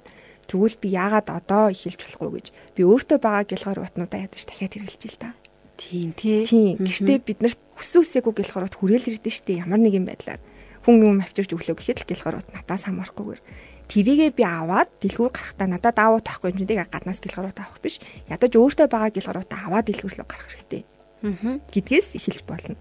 Тэгвэл 0.49 0.77
би 0.81 0.87
яагаад 0.91 1.27
одоо 1.31 1.71
эхэлж 1.71 1.99
болохгүй 2.03 2.31
гэж 2.35 2.47
би 2.75 2.81
өөртөө 2.83 3.17
байгаа 3.21 3.45
гэлгарууднуудаа 3.47 4.19
ядаж 4.27 4.43
дахиад 4.43 4.73
хэрэгжилж 4.75 5.03
ил 5.07 5.19
та. 5.21 5.31
Тийм 5.79 6.11
тий. 6.11 6.43
Тийм. 6.43 6.75
Гэхдээ 6.83 7.19
бид 7.23 7.39
нарт 7.39 7.59
хүсэн 7.79 8.03
үсээгүй 8.03 8.33
гэлгарууд 8.35 8.75
хүрээл 8.75 9.07
ирдэ 9.15 9.31
штэ 9.31 9.63
ямар 9.63 9.79
нэгэн 9.79 10.03
байдлаар 10.03 10.41
хүн 10.83 10.99
юм 10.99 11.23
авчирч 11.23 11.55
өглөө 11.55 11.79
гэхэд 11.79 12.03
л 12.03 12.09
гэлгарууд 12.11 12.47
надаас 12.51 12.83
хамаарахгүйгээр 12.87 13.41
тэрийгээ 13.87 14.31
би 14.35 14.43
аваад 14.43 14.89
дэлгүүр 14.99 15.31
гарахтаа 15.31 15.67
надад 15.67 15.97
аавуу 15.97 16.21
тахгүй 16.23 16.51
тэгээ 16.51 16.87
гаднаас 16.91 17.19
гэлгарууд 17.23 17.57
авах 17.59 17.79
биш 17.79 18.03
ядаж 18.27 18.51
өөртөө 18.53 18.87
байгаа 18.91 19.11
гэлгарууд 19.15 19.51
аваад 19.53 19.85
дэлгүүрлөө 19.87 20.27
гарах 20.27 20.49
хэрэгтэй 20.51 20.83
гэдгээс 21.21 22.15
эхэлж 22.15 22.43
болно. 22.47 22.75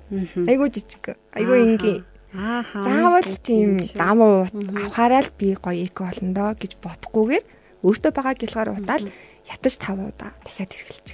Айгуу 0.46 0.68
жижиг. 0.70 1.18
Айгуу 1.32 1.56
энгийн. 1.56 2.04
Ааха. 2.34 2.84
Заавал 2.84 3.30
тийм 3.42 3.80
дамуу 3.96 4.44
авахаараа 4.44 5.24
л 5.24 5.32
би 5.38 5.56
гоё 5.56 5.88
эко 5.88 6.04
болно 6.04 6.32
доо 6.36 6.50
гэж 6.52 6.76
бодохгүйгээр 6.76 7.44
өөртөө 7.82 8.12
байгаа 8.12 8.34
гэлгаар 8.36 8.70
утаал 8.76 9.04
ятаж 9.48 9.74
тав 9.80 9.96
удаа 9.96 10.36
дахиад 10.44 10.72
хэрэглэж. 10.76 11.06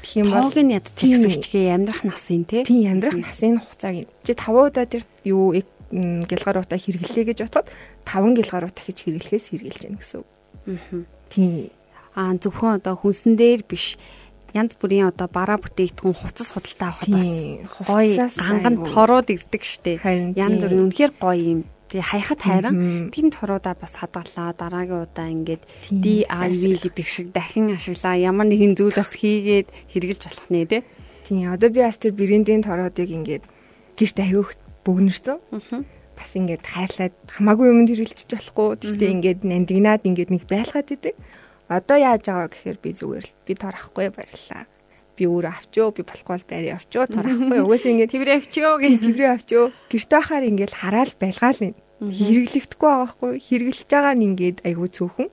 Тэгэх 0.00 0.16
юм 0.16 0.28
бол 0.32 0.48
тоог 0.48 0.56
нь 0.64 0.72
ядчих 0.72 1.12
гэсэн 1.12 1.44
чигээ 1.44 1.76
амьдрах 1.76 2.02
насын 2.08 2.48
тий. 2.48 2.64
Тийм 2.64 2.88
амьдрах 2.88 3.20
насын 3.20 3.60
хугацааг 3.60 4.08
чи 4.24 4.32
тав 4.32 4.54
удаа 4.56 4.88
тэр 4.88 5.04
юу 5.28 5.52
гэлгаар 5.92 6.64
утаа 6.64 6.78
хэрэглэе 6.80 7.24
гэж 7.28 7.38
бодоход 7.44 7.68
таван 8.08 8.32
гэлгаар 8.32 8.72
утаа 8.72 8.80
хийж 8.80 9.04
хэрэглэхээс 9.04 9.46
хэрэгжилж 9.52 9.84
яах 9.92 10.00
гэсэн 10.00 10.18
үг. 10.24 10.28
Аа. 10.72 11.04
Тийм. 11.28 11.68
Аа 12.16 12.32
зөвхөн 12.40 12.80
одоо 12.80 12.96
хүнсэн 12.96 13.36
дээр 13.36 13.60
биш 13.68 14.00
янз 14.56 14.72
бүрийн 14.80 15.12
одоо 15.12 15.28
бараа 15.28 15.60
бүтээгдэхүүн 15.60 16.16
хувцас 16.16 16.56
худалдаа 16.56 16.88
авахд 16.96 17.12
бас 17.12 17.28
гоё 17.84 18.16
ганган 18.40 18.76
торууд 18.88 19.28
ирдэг 19.28 19.62
штэ. 19.62 20.00
Янз 20.32 20.64
бүрийн 20.64 20.88
үнэхээр 20.88 21.12
гоё 21.20 21.42
юм. 21.44 21.60
Тэгээ 21.86 22.10
хаяхад 22.10 22.40
хайран 22.42 22.74
тийм 23.14 23.30
торуудаа 23.30 23.76
бас 23.78 23.94
хадгалаа 24.00 24.50
дараагийн 24.58 25.06
удаа 25.06 25.28
ингээд 25.30 25.62
DIY 25.92 26.82
гэдэг 26.82 27.06
шиг 27.06 27.30
дахин 27.30 27.70
ашиглаа 27.78 28.18
ямар 28.18 28.50
нэгэн 28.50 28.74
зүйл 28.74 28.96
бас 28.98 29.14
хийгээд 29.14 29.70
хэрэгжилж 29.94 30.22
болох 30.26 30.48
нэ 30.50 30.66
тэ. 30.66 30.78
Тийм 31.22 31.54
одоо 31.54 31.70
би 31.70 31.86
бас 31.86 31.94
тэр 32.02 32.10
брендийн 32.18 32.66
торуудыг 32.66 33.06
ингээд 33.06 33.44
гэрт 33.94 34.18
авиухт 34.18 34.58
бөгнөрсөн. 34.82 35.38
Бас 36.16 36.30
ингээд 36.34 36.64
хайрлаад 36.66 37.14
хамаагүй 37.30 37.66
юмд 37.70 37.90
хэрэгжилж 37.90 38.30
болохгүй. 38.34 38.68
Тэгтээ 38.82 39.14
ингээд 39.14 39.40
нандинаад 39.46 40.02
ингээд 40.02 40.30
нэг 40.34 40.42
байлгаад 40.50 40.90
идэг. 40.90 41.14
Одоо 41.66 41.98
яаж 41.98 42.30
байгаа 42.30 42.46
гэхээр 42.46 42.78
би 42.78 42.90
зүгээр 42.94 43.26
л 43.26 43.34
би 43.42 43.52
тор 43.58 43.74
ахгүй 43.74 44.14
барьлаа. 44.14 44.70
Би 45.18 45.24
өөрөө 45.26 45.50
авчөө, 45.50 45.88
би 45.98 46.02
болохгүй 46.06 46.34
бол 46.38 46.46
барь 46.46 46.70
авчөө, 46.78 47.04
тор 47.10 47.26
ахгүй. 47.26 47.58
Угаасаа 47.58 47.90
ингээд 47.90 48.12
тэврээ 48.14 48.36
авчөө 48.38 48.72
гэж 48.86 48.94
тэврээ 49.02 49.30
авчөө. 49.34 49.64
Гэртээ 49.90 50.20
хахаар 50.22 50.44
ингээд 50.46 50.74
хараал 50.78 51.12
байлгаал 51.18 51.60
юм. 51.66 51.74
Хэрэглэгдэхгүй 52.06 52.86
байгаа 52.86 53.10
хгүй. 53.10 53.32
Хэрэглэж 53.42 53.88
байгаа 53.90 54.14
нь 54.14 54.26
ингээд 54.30 54.58
айгүй 54.62 54.88
цөөхөн. 54.94 55.28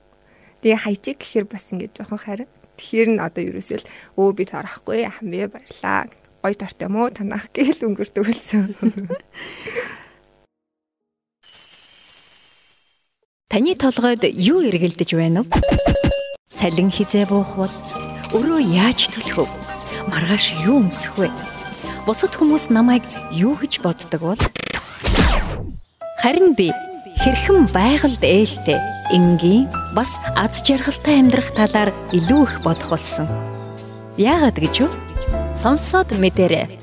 Тэгээ 0.64 0.82
хайчих 0.82 1.16
гэхээр 1.22 1.46
бас 1.46 1.64
ингээд 1.70 1.92
жоохон 2.02 2.18
харин. 2.18 2.50
Тэгэхээр 2.82 3.08
нь 3.14 3.22
одоо 3.22 3.42
ерөөсөө 3.44 3.78
л 3.78 3.86
өө 4.18 4.30
би 4.34 4.44
тор 4.48 4.66
ахгүй, 4.66 5.06
хамбэ 5.06 5.54
барьлаа. 5.54 6.10
Гой 6.42 6.54
тортой 6.58 6.88
мó 6.90 7.06
танах 7.14 7.46
гээл 7.54 7.86
өнгөрдөг 7.86 8.24
болсон. 8.26 8.74
Таны 13.54 13.78
толгойд 13.78 14.26
юу 14.34 14.66
эргэлдэж 14.66 15.14
байна 15.14 15.46
вэ? 15.46 16.03
Салин 16.64 16.88
хизээ 16.88 17.28
буухвал 17.28 17.68
өрөө 18.32 18.60
яаж 18.64 19.12
төлөх 19.12 19.36
вэ? 19.36 19.44
Маргааш 20.08 20.64
юу 20.64 20.80
өмсөх 20.80 21.20
вэ? 21.20 21.28
Бусад 22.08 22.32
хүмүүс 22.32 22.72
намайг 22.72 23.04
юу 23.28 23.52
гэж 23.60 23.84
боддог 23.84 24.24
бол? 24.24 24.40
Харин 26.24 26.56
би 26.56 26.72
хэрхэн 27.20 27.68
байгальд 27.68 28.24
ээлтэй, 28.24 28.80
энгийн 29.12 29.68
бас 29.92 30.16
аз 30.40 30.64
жаргалтай 30.64 31.20
амьдрах 31.20 31.52
талаар 31.52 31.92
илүү 32.16 32.40
их 32.48 32.56
бодох 32.64 32.96
болсон. 32.96 33.28
Яагаад 34.16 34.56
гэж 34.56 34.88
вэ? 34.88 34.90
Сонсоод 35.52 36.16
мэдэрэй. 36.16 36.80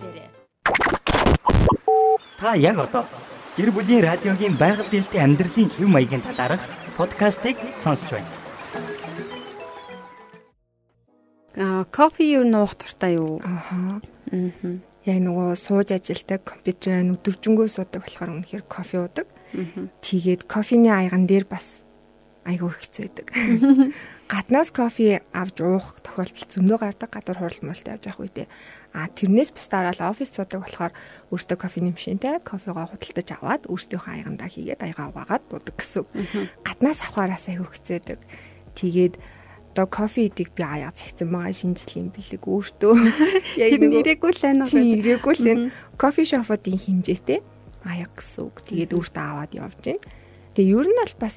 Та 2.38 2.54
яг 2.54 2.78
одоо 2.86 3.10
гэр 3.58 3.74
бүлийн 3.74 4.06
радиогийн 4.06 4.62
байгальд 4.62 4.94
ээлтэй 4.94 5.26
амьдралын 5.26 5.74
хэв 5.74 5.90
маягийн 5.90 6.22
талаарх 6.22 6.70
подкастыг 7.02 7.58
сонсож 7.82 8.14
байна. 8.14 8.41
Аа, 11.56 11.84
кофе 11.92 12.24
юу 12.40 12.48
нуух 12.48 12.76
туртай 12.76 13.20
юу? 13.20 13.42
Ахаа. 13.44 14.00
Аа. 14.32 14.80
Яг 15.04 15.18
нөгөө 15.18 15.58
сууж 15.58 15.92
ажилдаг 15.92 16.46
компьютерээ 16.46 17.10
өдөржингөө 17.12 17.68
суудаг 17.68 18.06
болохоор 18.06 18.38
үнэхээр 18.40 18.64
кофе 18.70 19.02
уудаг. 19.02 19.28
Тэгээд 20.00 20.48
кофений 20.48 20.94
аяган 20.94 21.28
дээр 21.28 21.50
бас 21.50 21.82
айгүй 22.48 22.72
хэцүү 22.72 23.04
байдаг. 23.10 23.28
Гаднаас 24.32 24.72
кофе 24.72 25.22
авч 25.36 25.60
уух 25.60 26.00
тохиолдол 26.00 26.48
зөндөө 26.48 26.78
гардаг 26.80 27.10
гадуур 27.12 27.38
хурал 27.38 27.60
муралтай 27.66 27.94
явж 28.00 28.06
явах 28.08 28.24
үедээ. 28.24 28.48
А 28.96 29.12
тэрнээс 29.12 29.52
бусдаараа 29.52 29.92
л 29.92 30.10
офис 30.10 30.32
суудаг 30.32 30.64
болохоор 30.64 30.94
өөртөө 31.36 31.58
кофений 31.60 31.92
машинтай 31.92 32.40
кофегоо 32.40 32.88
худалдаж 32.88 33.28
аваад 33.36 33.68
өөртөөхөө 33.68 34.14
аягандаа 34.16 34.50
хийгээд 34.50 34.82
аягаа 34.88 35.12
угаагаад 35.12 35.44
дуудаг 35.52 35.76
гэсэн. 35.76 36.06
Гаднаас 36.64 37.00
авахараас 37.04 37.46
айгүй 37.52 37.68
хэцүү 37.76 37.94
байдаг. 38.00 38.20
Тэгээд 38.80 39.14
одоо 39.72 39.88
кофе 39.88 40.28
идийг 40.28 40.52
би 40.52 40.68
аяа 40.68 40.92
цагцсан 40.92 41.32
байгаа 41.32 41.56
шинжлэх 41.56 41.96
юм 41.96 42.12
бэлэг 42.12 42.44
өөртөө 42.44 42.94
Тэр 43.56 43.82
нэрээгүй 43.88 44.32
л 44.36 44.44
байна 44.44 44.68
уу? 44.68 44.76
Ирээгүй 44.76 45.36
л 45.40 45.48
энэ 45.48 45.66
кофе 45.96 46.28
шопуудын 46.28 46.76
хэмжээтэй 46.76 47.40
аяг 47.88 48.12
гэсэн 48.12 48.52
үг. 48.52 48.56
Тэгээд 48.68 48.92
өөртөө 48.92 49.24
аваад 49.24 49.52
явж 49.56 49.80
гин. 49.80 50.00
Тэгээ 50.60 50.76
ер 50.76 50.88
нь 50.92 51.00
бол 51.00 51.16
бас 51.24 51.36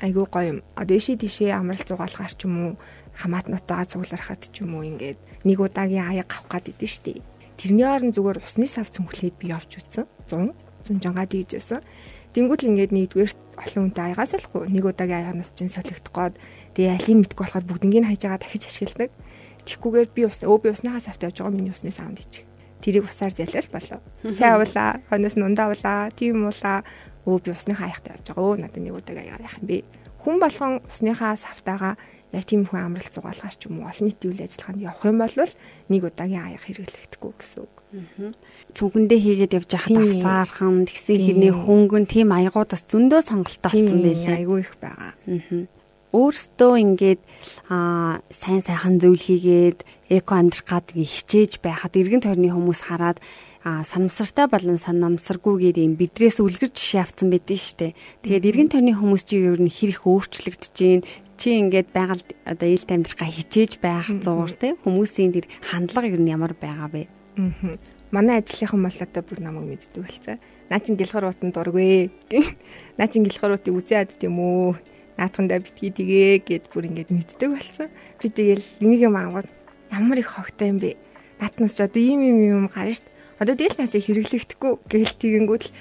айгүй 0.00 0.24
гоё 0.32 0.48
юм. 0.48 0.60
Одоо 0.80 0.96
иши 0.96 1.14
тишээ 1.20 1.52
амрал 1.52 1.84
зугаалгаар 1.84 2.32
ч 2.32 2.48
юм 2.48 2.56
уу 2.56 2.72
хамаатнуудаа 3.20 3.84
цуглархад 3.84 4.48
ч 4.48 4.64
юм 4.64 4.80
уу 4.80 4.88
ингээд 4.88 5.20
нэг 5.44 5.58
удаагийн 5.60 6.08
аяг 6.08 6.32
авах 6.32 6.48
гад 6.48 6.72
идэв 6.72 6.88
штий. 6.88 7.20
Тэрний 7.60 7.86
орон 7.86 8.10
зүгээр 8.10 8.42
усны 8.42 8.66
сав 8.66 8.88
цүнхлээд 8.90 9.36
би 9.38 9.52
явж 9.52 9.78
үтсэн. 9.78 10.08
100 10.26 10.56
100 10.88 11.04
жангаа 11.04 11.28
дийж 11.28 11.54
байсан. 11.54 11.84
Тэнгүүт 12.34 12.66
л 12.66 12.70
ингээд 12.74 12.90
нэгдүгээр 12.90 13.32
олон 13.62 13.82
хүнтэй 13.86 14.04
аягаас 14.10 14.32
болохгүй 14.34 14.62
нэг 14.74 14.84
удаагийн 14.90 15.20
аяганаас 15.22 15.50
чинь 15.54 15.70
солигдох 15.70 16.34
гээд 16.34 16.34
тэгээ 16.74 16.94
алийг 16.98 17.18
мэдгүй 17.24 17.42
болохоор 17.42 17.64
бүгднийг 17.64 18.04
хайж 18.04 18.22
байгаа 18.26 18.40
дахиж 18.42 18.64
ашигладаг. 18.68 19.10
Тэгхгүйгээр 19.64 20.08
би 20.12 20.22
ус 20.28 20.38
өө 20.44 20.58
би 20.60 20.68
усныхаа 20.74 21.00
савт 21.00 21.24
явж 21.24 21.40
байгаа 21.40 21.54
миний 21.54 21.72
усны 21.72 21.88
савнд 21.88 22.20
ичиг. 22.20 22.44
Тэрийг 22.84 23.08
усаар 23.08 23.32
зайлал 23.32 23.68
болов. 23.72 24.00
Цай 24.36 24.50
авлаа, 24.52 25.00
хонос 25.08 25.34
нундаа 25.40 25.72
авлаа, 25.72 26.12
тийм 26.12 26.44
уулаа. 26.44 26.84
Өө 27.24 27.40
би 27.40 27.50
усныхаа 27.56 27.88
аягтай 27.88 28.20
явж 28.20 28.26
байгаа. 28.28 28.44
Өө 28.44 28.56
надад 28.60 28.82
нэг 28.84 28.92
удаагийн 28.92 29.32
аягаар 29.32 29.56
юм 29.56 29.64
бэ? 29.64 29.76
Хүн 30.20 30.36
болгон 30.36 30.72
усныхаа 30.84 31.32
савтаага 31.40 31.96
яг 32.34 32.44
тийм 32.44 32.66
хүн 32.66 32.92
амралт 32.92 33.14
зугаалгаар 33.14 33.54
ч 33.56 33.70
юм 33.70 33.80
уу 33.80 33.88
олон 33.88 34.04
нийтийн 34.10 34.30
үйл 34.34 34.44
ажиллагаанд 34.44 34.82
явах 34.82 35.06
юм 35.06 35.18
бол 35.22 35.36
нэг 35.88 36.02
удаагийн 36.04 36.44
аяг 36.44 36.62
хэрэглэгдэхгүй 36.66 37.32
гэсэн 37.38 37.60
үг. 37.62 37.74
Цүнхэндээ 38.74 39.20
хийгээд 39.22 39.56
явж 39.56 39.70
байхад 39.70 39.94
Тийм. 39.94 40.02
авсаархан 40.02 40.76
тэгсэн 40.90 41.18
хэрнээ 41.22 41.54
хөнгөн 41.54 42.04
тийм 42.10 42.28
аягууд 42.34 42.70
бас 42.74 42.84
зөндөө 42.90 43.20
сонголттой 43.22 43.70
болсон 43.70 44.00
байлээ. 44.02 44.36
Айгүй 44.42 44.58
их 44.66 44.74
байгаа. 44.82 45.14
Аа. 46.14 46.20
Өөртөө 46.20 46.74
ингээд 46.78 47.20
аа 47.66 48.22
сайн 48.30 48.62
сайхан 48.62 49.02
зөвл 49.02 49.18
хийгээд 49.18 49.82
эко 50.14 50.38
амьдрах 50.38 50.86
гэдэг 50.86 50.94
хичээж 50.94 51.52
байхад 51.58 51.98
эргэн 51.98 52.22
тойрны 52.22 52.54
хүмүүс 52.54 52.86
хараад 52.86 53.18
а 53.66 53.82
санамсартай 53.82 54.46
болон 54.46 54.78
санамсаргүйгээр 54.78 55.82
юм 55.82 55.98
бидрээс 55.98 56.38
үлгэр 56.38 56.70
жишээ 56.70 57.02
авсан 57.02 57.34
байдэн 57.34 57.58
штэ. 57.58 57.96
Тэгээд 58.22 58.46
эргэн 58.46 58.70
тойрны 58.70 58.94
хүмүүс 58.94 59.24
чи 59.26 59.42
ер 59.42 59.58
нь 59.58 59.72
хэрэг 59.72 60.06
өөрчлөгдөж 60.06 60.72
гин 60.78 61.02
чи 61.34 61.58
ингээд 61.58 61.90
байгаль 61.90 62.22
одоо 62.46 62.68
ээлт 62.68 62.94
амьдрахаа 62.94 63.30
хичээж 63.34 63.82
байх 63.82 64.06
зуур 64.22 64.54
те 64.54 64.78
хүмүүсийн 64.86 65.34
тэр 65.34 65.50
хандлага 65.66 66.14
ер 66.14 66.22
нь 66.22 66.30
ямар 66.30 66.54
байгаа 66.54 66.92
бэ? 66.94 67.10
Аа. 67.42 67.74
Манай 68.14 68.38
ажлынхан 68.38 68.84
бол 68.84 69.00
одоо 69.02 69.22
бүр 69.26 69.40
намайг 69.42 69.66
мэддэг 69.66 69.98
болсон. 69.98 70.38
Наа 70.70 70.78
чин 70.78 70.94
гэлхар 70.94 71.26
утан 71.26 71.50
дургүй. 71.50 72.14
Наа 73.00 73.08
чин 73.10 73.26
гэлхар 73.26 73.58
утыг 73.58 73.74
үзээд 73.74 74.14
тийм 74.22 74.38
үү? 74.38 74.93
Наатхандаа 75.14 75.62
битгий 75.62 75.94
тгээ 75.94 76.42
гэд 76.42 76.64
бүр 76.74 76.90
ингээд 76.90 77.10
мэддэг 77.14 77.50
болсон. 77.54 77.88
Би 78.18 78.26
тэгэл 78.28 78.66
энийг 78.82 79.02
юм 79.06 79.14
ангууд 79.14 79.46
ямар 79.94 80.18
их 80.18 80.34
хогтой 80.34 80.74
юм 80.74 80.78
бэ? 80.82 80.98
Наатнаас 81.38 81.78
ч 81.78 81.86
одоо 81.86 82.02
ийм 82.02 82.20
ийм 82.22 82.66
юм 82.66 82.66
гарна 82.66 82.90
штт. 82.90 83.06
Одоо 83.38 83.54
тэгэл 83.54 83.78
наа 83.78 83.86
чи 83.86 84.02
хэрэглэгдэхгүй 84.02 84.72
гээл 84.90 85.14
тэгэнгүүт 85.14 85.64
л 85.70 85.74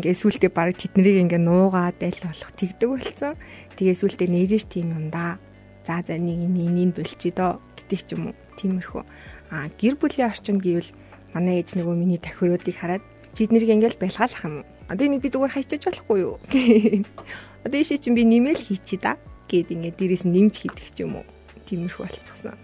ингээ 0.00 0.14
сүултээ 0.16 0.52
баг 0.54 0.80
тэднийг 0.80 1.28
ингээ 1.28 1.40
нуугаад 1.44 2.00
айл 2.00 2.20
болох 2.24 2.50
тэгдэг 2.56 2.88
болсон. 2.88 3.32
Тэгээ 3.76 3.96
сүултээ 4.00 4.28
нэрэж 4.32 4.64
тийм 4.72 4.96
юм 4.96 5.06
да. 5.12 5.36
За 5.84 6.00
за 6.00 6.16
нэг 6.16 6.40
нэг 6.48 6.68
нэг 6.72 6.90
болчих 6.96 7.36
доо 7.36 7.60
гэдэг 7.76 8.00
ч 8.06 8.08
юм 8.16 8.32
уу. 8.32 8.38
Тиймэрхүү. 8.56 9.04
А 9.52 9.68
гэр 9.76 10.00
бүлийн 10.00 10.30
орчинд 10.30 10.62
гэвэл 10.62 10.94
манай 11.34 11.60
ээж 11.60 11.76
нөгөө 11.76 11.94
миний 11.96 12.20
тахируудыг 12.22 12.76
хараад 12.78 13.04
чи 13.34 13.44
эднэрийг 13.44 13.76
ингээл 13.76 14.00
байлгаалах 14.00 14.44
юм? 14.46 14.64
Одоо 14.88 15.04
энийг 15.04 15.20
би 15.20 15.28
зүгээр 15.28 15.54
хайчаач 15.58 15.84
болохгүй 15.84 16.18
юу? 16.22 16.38
Одоо 17.64 17.78
ишээ 17.80 18.00
чинь 18.00 18.16
би 18.16 18.24
нэмэл 18.24 18.56
хийчи 18.56 18.96
да 18.96 19.20
гэд 19.50 19.74
ингээд 19.74 19.96
дээрээс 19.98 20.24
нэмж 20.24 20.54
хийдэг 20.64 20.88
ч 20.94 21.04
юм 21.04 21.20
уу. 21.20 21.26
Тиймэрхүү 21.66 22.02
болчихсон. 22.06 22.56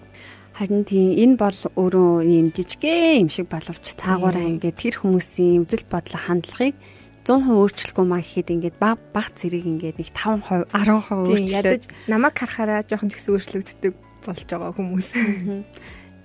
Харин 0.56 0.88
тийм 0.88 1.12
энэ 1.12 1.36
бол 1.36 1.58
өөрөө 1.76 2.24
юм 2.24 2.48
жижигхэн 2.48 3.28
юм 3.28 3.30
шиг 3.30 3.52
боловч 3.52 3.92
таагаараа 4.00 4.46
ингээд 4.56 4.80
тэр 4.80 4.94
хүмүүсийн 5.04 5.68
үзэл 5.68 5.84
бодлого 5.84 6.24
хандлагыг 6.24 6.76
100% 7.28 7.58
өөрчлөхгүй 7.60 8.06
маа 8.06 8.22
гэхэд 8.22 8.54
ингээд 8.54 8.76
баг 8.80 9.02
баг 9.12 9.34
зэрэг 9.34 9.66
ингээд 9.66 9.98
нэг 9.98 10.08
5%, 10.14 10.70
10% 10.72 11.26
Тийм 11.26 11.44
өөрчлөж 11.44 11.84
намайг 12.06 12.38
харахаараа 12.38 12.86
жоохон 12.86 13.10
ч 13.10 13.18
гэсэн 13.18 13.32
өөрчлөгддөг 13.34 13.94
болж 14.24 14.46
байгаа 14.46 14.72
хүмүүс. 14.72 15.08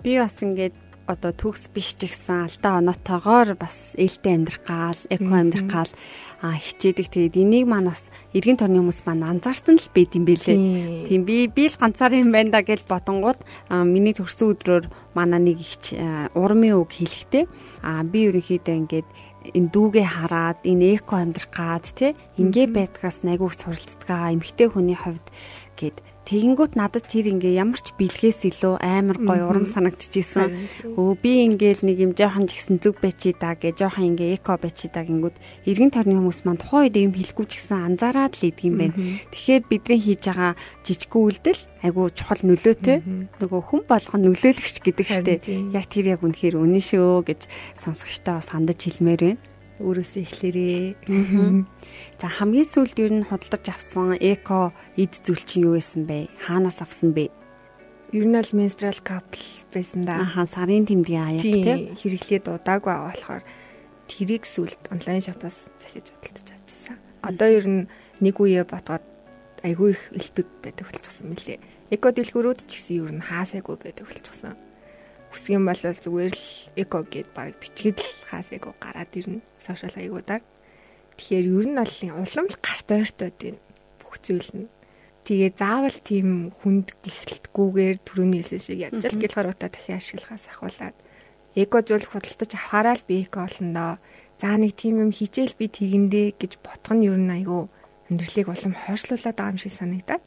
би 0.06 0.12
бас 0.16 0.38
ингээд 0.40 0.76
одоо 1.12 1.32
төгс 1.36 1.68
биш 1.76 1.94
ч 2.00 2.08
гэсэн 2.08 2.48
алдаа 2.48 2.80
оноотойгоор 2.80 3.60
бас 3.60 3.94
ээлтэй 4.00 4.34
амьдрах 4.40 4.64
гал, 4.64 5.02
эко 5.12 5.34
амьдрах 5.36 5.68
гал 5.68 5.92
хичээдэг. 6.42 7.08
Тэгээд 7.12 7.36
энийг 7.38 7.68
маань 7.68 7.92
бас 7.92 8.10
эргэн 8.32 8.58
тойрны 8.58 8.82
хүмүүс 8.82 9.04
маань 9.06 9.28
анзаарсан 9.28 9.78
л 9.78 9.92
байд 9.94 10.16
юм 10.16 10.26
бэлээ. 10.26 11.06
Тийм 11.06 11.22
би 11.28 11.52
би 11.52 11.70
л 11.70 11.78
ганцаар 11.78 12.16
юм 12.18 12.32
байна 12.32 12.58
да 12.58 12.62
гэж 12.64 12.88
бодонгууд 12.88 13.40
миний 13.86 14.16
төрсөн 14.16 14.56
өдрөөр 14.56 14.86
манай 15.14 15.40
нэг 15.40 15.60
ихч 15.60 15.94
а, 16.00 16.32
урмын 16.34 16.80
үг 16.80 16.96
хэлэхдээ 16.98 17.46
би 18.10 18.20
ерөнхийдөө 18.32 18.76
ингээд 18.82 19.08
энэ 19.58 19.70
дүүгээ 19.74 20.08
хараад 20.08 20.60
энэ 20.62 21.02
эко 21.02 21.18
амьдрах 21.18 21.50
гад 21.50 21.86
те 21.98 22.14
ингээ 22.38 22.70
байдгаас 22.70 23.26
найгууг 23.26 23.54
суралцдаг 23.58 24.38
эмгтэй 24.38 24.70
хүний 24.70 24.98
хувьд 24.98 25.26
гэд 25.74 25.98
тэгэнгүүт 26.30 26.74
надад 26.78 27.10
тэр 27.10 27.34
ингээ 27.34 27.58
ямар 27.58 27.82
ч 27.82 27.92
бэлгээс 27.98 28.46
илүү 28.48 28.78
амар 28.80 29.18
гоё 29.20 29.44
урам 29.50 29.66
санагдчихсэн. 29.66 30.94
Өө 30.94 31.18
би 31.18 31.44
ингээл 31.50 31.84
нэг 31.90 31.98
юм 31.98 32.12
жоохон 32.14 32.46
ч 32.46 32.62
ихсэн 32.62 32.78
зүг 32.78 33.02
байчи 33.02 33.34
да 33.34 33.58
гэж 33.58 33.82
жоохон 33.82 34.14
ингээ 34.16 34.38
эко 34.38 34.56
байчи 34.62 34.88
да 34.94 35.02
гингүүд 35.02 35.36
эргэн 35.66 35.92
тойрны 35.92 36.22
хүмүүс 36.22 36.46
маань 36.46 36.62
тухайн 36.62 36.88
үед 36.88 36.98
юм 37.02 37.14
хэлэхгүй 37.18 37.46
ч 37.50 37.52
гэсэн 37.58 37.98
анзаараад 37.98 38.34
л 38.38 38.48
идэг 38.48 38.66
юм 38.70 38.76
байна. 38.78 38.96
Тэгэхээр 39.34 39.64
бидний 39.66 40.02
хийж 40.02 40.22
байгаа 40.30 40.54
жижигхэн 40.86 41.22
үйлдэл 41.26 41.62
айгу 41.82 42.02
чухал 42.14 42.42
нөлөөтэй. 42.46 42.98
Нөгөө 43.42 43.62
хүн 43.66 43.82
болгон 43.90 44.22
нөлөөлөгч 44.30 44.76
гэдэг 44.86 45.08
штеп. 45.10 45.42
Яг 45.74 45.86
тэр 45.90 46.16
яг 46.16 46.22
үнэхээр 46.22 46.56
үнэн 46.62 46.86
шүү 46.86 47.26
гэж 47.26 47.50
сонсогчтой 47.74 48.38
бас 48.38 48.54
хандаж 48.54 48.78
хэлмээр 48.78 49.22
байна. 49.26 49.51
Өөрөөсөө 49.82 50.22
эхлэрээ. 50.22 50.86
За 52.22 52.28
хамгийн 52.30 52.68
сүүлд 52.70 52.98
ер 53.02 53.14
нь 53.18 53.28
худалдаж 53.28 53.66
авсан 53.68 54.16
эко 54.22 54.72
эд 54.96 55.14
зүйл 55.26 55.42
чинь 55.42 55.66
юу 55.66 55.76
байсан 55.76 56.06
бэ? 56.06 56.30
Хаанаас 56.46 56.86
авсан 56.86 57.12
бэ? 57.18 57.34
Ер 58.14 58.26
нь 58.28 58.36
бол 58.36 58.52
menstrual 58.54 59.00
cup 59.02 59.36
байсан 59.74 60.06
да. 60.06 60.22
Аха 60.22 60.46
сарын 60.46 60.86
тэмдгийн 60.86 61.42
аяг. 61.42 61.42
Тийм 61.42 61.96
хэрэглээд 61.96 62.46
удаагүй 62.52 62.92
байгаа 62.92 63.10
болохоор 63.10 63.44
тэрийг 64.12 64.44
сүлд 64.44 64.82
онлайн 64.92 65.24
шопоос 65.24 65.72
захиж 65.80 66.12
худалдаж 66.12 66.48
авч 66.52 66.70
ирсэн. 66.76 66.98
Одоо 67.24 67.50
ер 67.50 67.66
нь 67.66 67.82
нэг 68.20 68.36
үе 68.38 68.62
ботгоод 68.68 69.06
айгүй 69.64 69.96
их 69.96 70.02
элбэг 70.12 70.48
байдаг 70.62 70.86
болчихсон 70.92 71.32
мөлий. 71.32 71.60
Эко 71.90 72.12
дэлгүүрүүд 72.12 72.68
ч 72.68 72.78
гэсэн 72.78 72.96
ер 73.00 73.12
нь 73.16 73.24
хаасайгүй 73.24 73.76
байдаг 73.80 74.06
болчихсон. 74.12 74.56
Хүсэх 75.32 75.56
юм 75.56 75.64
бол 75.64 75.80
зүгээр 75.80 76.34
л 76.36 76.48
эко 76.76 77.08
гэд 77.08 77.32
баг 77.32 77.56
бичгээд 77.56 78.04
л 78.04 78.12
хаасайгүй 78.28 78.74
гараад 78.84 79.12
ирнэ 79.16 79.40
сошиал 79.56 79.96
хаягуудаар. 79.96 80.44
Тэгэхээр 81.16 81.48
ер 81.48 81.66
нь 81.72 81.80
бол 81.80 81.96
улам 82.20 82.48
л 82.52 82.58
гарт 82.60 82.88
ойртоод 82.92 83.36
байна. 83.40 83.60
Бүх 84.04 84.20
зүйл 84.20 84.52
нь. 84.52 84.68
Тэгээ 85.24 85.52
заавал 85.56 85.98
тийм 86.04 86.52
хүнд 86.52 86.98
гихэлтгүүгээр 87.00 87.98
түрүүний 88.04 88.44
хэлсэн 88.44 88.60
шиг 88.60 88.80
ядж 88.92 89.08
л 89.08 89.22
гэлхаруудаа 89.22 89.70
дахин 89.72 89.96
ашиглахаас 90.02 90.52
ахуулаад 90.52 90.98
эко 91.56 91.78
зүйл 91.80 92.10
худалдаж 92.10 92.52
авахаараа 92.52 92.96
л 93.00 93.08
би 93.08 93.24
эко 93.24 93.48
олондоо. 93.48 94.04
За 94.42 94.58
нэг 94.58 94.76
тийм 94.76 95.00
юм 95.00 95.12
хичээл 95.14 95.56
би 95.56 95.70
тэгэндээ 95.70 96.42
гэж 96.42 96.60
ботох 96.66 96.98
нь 96.98 97.06
ер 97.06 97.16
нь 97.16 97.30
айгүй 97.30 97.70
амьдралыг 98.10 98.48
улам 98.50 98.74
хойшлуулад 98.74 99.36
байгаа 99.38 99.54
юм 99.54 99.62
шиг 99.62 99.74
санагдаад 99.78 100.26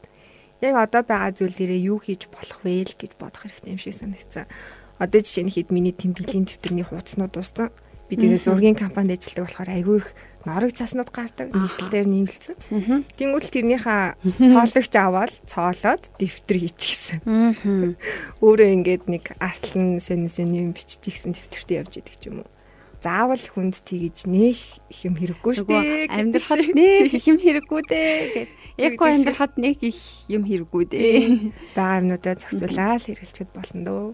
яг 0.63 0.75
одоо 0.79 1.03
байгаа 1.03 1.31
зүйлээрээ 1.35 1.81
юу 1.91 1.99
хийж 1.99 2.31
болох 2.31 2.59
вэ 2.63 2.87
гэж 2.95 3.11
бодох 3.19 3.43
хэрэгтэй 3.43 3.75
юм 3.75 3.81
шиг 3.83 3.95
санагдсан. 3.99 4.47
Одоо 4.99 5.19
жишээ 5.19 5.43
нь 5.43 5.53
хэд 5.53 5.69
миний 5.75 5.91
тэмдэглэлийн 5.91 6.47
дэвтэрний 6.47 6.85
хуудснууд 6.87 7.31
дууссан. 7.35 7.69
Би 8.07 8.15
тэгээ 8.21 8.45
зургийн 8.45 8.77
компанид 8.77 9.17
ажилладаг 9.17 9.49
болохоор 9.49 9.69
айгүй 9.73 9.97
их 9.97 10.07
норог 10.45 10.71
цаснууд 10.77 11.09
гардаг. 11.09 11.49
Нэгтэл 11.49 11.89
дээр 11.89 12.07
нэмэлцэн. 12.07 12.55
Тэнгүүл 13.17 13.49
тэрнийхээ 13.49 14.13
цоологч 14.53 14.93
аваад 14.93 15.33
цоолоод 15.49 16.03
дэвтэр 16.21 16.57
хийчихсэн. 16.69 17.19
Өөрөө 18.45 18.69
ингээд 18.77 19.09
нэг 19.09 19.33
артлан 19.41 19.97
сэн 19.97 20.29
сэн 20.29 20.53
юм 20.53 20.77
биччихсэн 20.77 21.33
дэвтэртээ 21.33 21.81
явж 21.81 21.93
идэг 21.97 22.15
ч 22.21 22.29
юм 22.29 22.45
уу. 22.45 22.49
Заавал 23.05 23.45
хүнд 23.53 23.85
тэгж 23.85 24.25
нэх 24.25 24.57
их 24.89 24.99
юм 25.05 25.13
хэрэггүй 25.13 25.53
шүү 25.61 25.69
дээ. 25.69 26.09
Амьдрахад 26.09 26.73
нэх 26.73 27.13
их 27.13 27.25
юм 27.29 27.37
хэрэггүй 27.37 27.81
дээ 27.85 28.17
гэд. 28.33 28.49
Эко 28.81 29.03
амьдрахад 29.05 29.53
нэх 29.61 29.77
их 29.85 29.99
юм 30.25 30.49
хэрэггүй 30.49 30.83
дээ. 30.89 31.53
Бага 31.77 32.01
юмнуудаа 32.01 32.33
зохицуулаад 32.33 33.05
хэрэглэхэд 33.05 33.49
болно 33.53 33.81
дөө. 33.85 34.09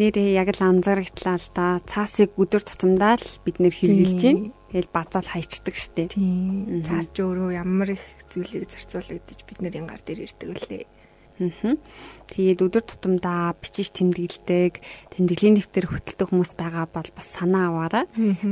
Нэрээ 0.00 0.40
яг 0.40 0.48
л 0.56 0.64
анзаарагдлаа 0.64 1.36
л 1.36 1.48
да. 1.52 1.84
Цаасыг 1.84 2.32
өдөр 2.40 2.64
тутамдаа 2.64 3.20
л 3.20 3.28
бид 3.44 3.60
нэр 3.60 3.74
хэрэгжилж 3.76 4.22
байна. 4.24 4.48
Тэгэл 4.72 4.88
базаал 4.88 5.28
хайчдаг 5.28 5.76
штеп. 5.76 6.16
Тийм. 6.16 6.80
Цаас 6.88 7.12
ч 7.12 7.20
өөрөө 7.20 7.52
ямар 7.52 7.92
их 7.96 8.04
зүйлийг 8.32 8.68
зарцуулагдаж 8.68 9.40
бид 9.44 9.58
нарын 9.60 9.88
гар 9.88 10.00
дээр 10.00 10.24
ирдэг 10.24 10.48
үлээ. 10.56 10.84
Тэгээд 11.38 12.60
өдөр 12.60 12.84
тутамдаа 12.84 13.56
бичиж 13.56 13.88
тэмдэглэдэг, 13.96 14.84
тэмдэглэлийн 15.16 15.56
дэвтэр 15.56 15.86
хөтэлдэг 15.88 16.28
хүмүүс 16.28 16.52
байгаа 16.60 16.84
бол 16.90 17.08
бас 17.16 17.28
санаа 17.30 17.72
аваарай. 17.72 18.04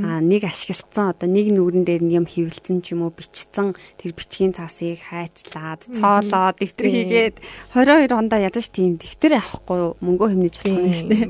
Аа 0.06 0.24
нэг 0.24 0.48
ашиглацсан 0.48 1.12
одоо 1.12 1.28
нэг 1.28 1.52
нүрэн 1.52 1.84
дээр 1.84 2.02
нь 2.06 2.16
юм 2.16 2.24
хөвлөцсөн 2.24 2.80
ч 2.80 2.96
юм 2.96 3.04
уу 3.04 3.12
бичсэн 3.12 3.76
тэр 4.00 4.16
бичгийн 4.16 4.56
цаасыг 4.56 5.02
хайчлаад, 5.02 5.84
цоолоод 5.92 6.56
дэвтэр 6.56 6.86
хийгээд 6.88 7.36
22 7.76 8.16
ондоо 8.16 8.40
ядаж 8.40 8.66
тийм 8.72 8.96
дэвтэр 8.96 9.44
авахгүй 9.44 10.00
мөнгөө 10.00 10.28
хэмнэж 10.32 10.54
болох 10.56 10.80
юм 10.80 10.94
шүү 10.96 11.10
дээ. 11.12 11.26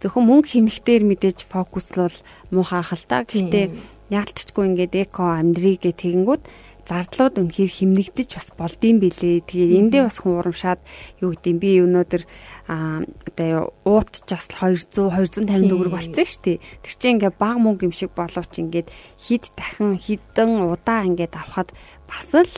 Зөвхөн 0.00 0.24
мөнгө 0.24 0.48
хэмнэхтэр 0.48 1.02
мэдээж 1.04 1.38
фокуслол 1.44 2.16
муухай 2.48 2.82
хэл 2.84 3.04
та. 3.04 3.26
Гэхдээ 3.26 3.68
яалтчгүй 4.12 4.64
ингээд 4.68 4.94
эко 5.08 5.24
амьдрийгээ 5.40 5.94
тэгэнгүүт 5.96 6.42
зардлууд 6.84 7.40
үнэхээр 7.40 7.72
химнэгдэж 7.72 8.30
бас 8.36 8.48
болдсон 8.54 9.00
билээ. 9.00 9.44
Тэгээ 9.44 9.78
эндээ 9.80 10.02
бас 10.04 10.20
хүн 10.20 10.38
урамшаад 10.40 10.80
юу 11.24 11.32
гэдэм 11.32 11.56
би 11.58 11.80
өнөөдөр 11.80 12.22
одоо 12.68 13.72
уут 13.88 14.12
ч 14.12 14.28
бас 14.28 14.46
200 14.52 15.10
250 15.10 15.68
төгрөг 15.72 15.92
болцсон 15.96 16.26
шүү 16.28 16.42
дээ. 16.44 16.58
Тэр 16.84 16.94
чинь 17.00 17.14
ингээ 17.16 17.32
баг 17.36 17.56
мөнгө 17.60 17.88
юм 17.88 17.94
шиг 17.96 18.12
боловч 18.12 18.52
ингээд 18.60 18.88
хид 19.16 19.48
дахин 19.56 19.96
хідэн 19.96 20.68
удаа 20.68 21.08
ингээд 21.08 21.34
авахад 21.40 21.72
бас 22.04 22.30
л 22.36 22.52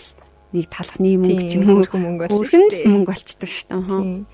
нэг 0.55 0.67
талхны 0.71 1.19
мөнгө 1.23 1.47
ч 1.47 1.53
юм 1.59 1.71
уу 1.71 1.87
мөнгө 1.87 2.31
болчихсон 2.31 2.91
мөнгө 2.93 3.11
болчдөг 3.15 3.51
шүү 3.51 3.69
дээ. 3.71 4.27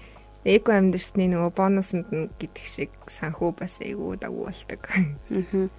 Эко 0.42 0.74
амьдрсны 0.74 1.30
нөгөө 1.30 1.52
бонуснд 1.54 2.08
нь 2.10 2.26
гэдэг 2.34 2.66
шиг 2.66 2.90
санхүү 3.06 3.54
бас 3.54 3.78
айгүй 3.78 4.18
дагуу 4.18 4.50
болдог. 4.50 4.82
Аа. 4.90 5.70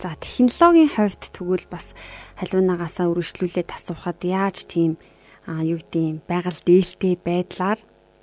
За 0.00 0.16
технологийн 0.16 0.88
хувьд 0.88 1.28
тэгвэл 1.28 1.68
бас 1.68 1.92
халиунагаасаа 2.40 3.12
өргөжлүүлээд 3.12 3.68
асуухад 3.68 4.24
яаж 4.24 4.64
тийм 4.64 4.96
а 5.44 5.60
юу 5.60 5.76
гэдэг 5.76 6.24
байгаль 6.24 6.56
дээлтэй 6.64 7.20
байдлаар 7.20 7.76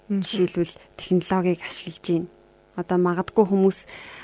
жишээлбэл 0.09 0.73
технологиг 0.97 1.61
ашиглаж 1.61 2.01
байна. 2.01 2.27
Одоо 2.81 2.97
магадгүй 2.97 3.45
хүмүүс 3.45 3.79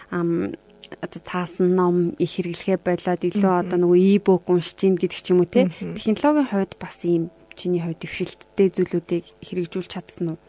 одоо 0.10 1.22
цаасан 1.22 1.78
ном 1.78 2.18
их 2.18 2.42
хэрэглэхээ 2.42 2.82
болоод 2.82 3.22
илүү 3.22 3.54
одоо 3.62 3.78
нөгөө 3.86 4.02
e-book 4.18 4.50
уншиж 4.50 4.82
гин 4.82 4.98
гэдэг 4.98 5.22
ч 5.22 5.30
юм 5.30 5.46
уу 5.46 5.50
те. 5.54 5.70
Технологийн 5.70 6.50
хувьд 6.50 6.74
бас 6.82 7.06
ийм 7.06 7.30
чиний 7.54 7.86
хувьд 7.86 8.02
дэвшилттэй 8.02 8.70
зүйлүүдийг 8.74 9.26
хэрэгжүүлж 9.46 9.94
чадсан 9.94 10.34
уу? 10.34 10.40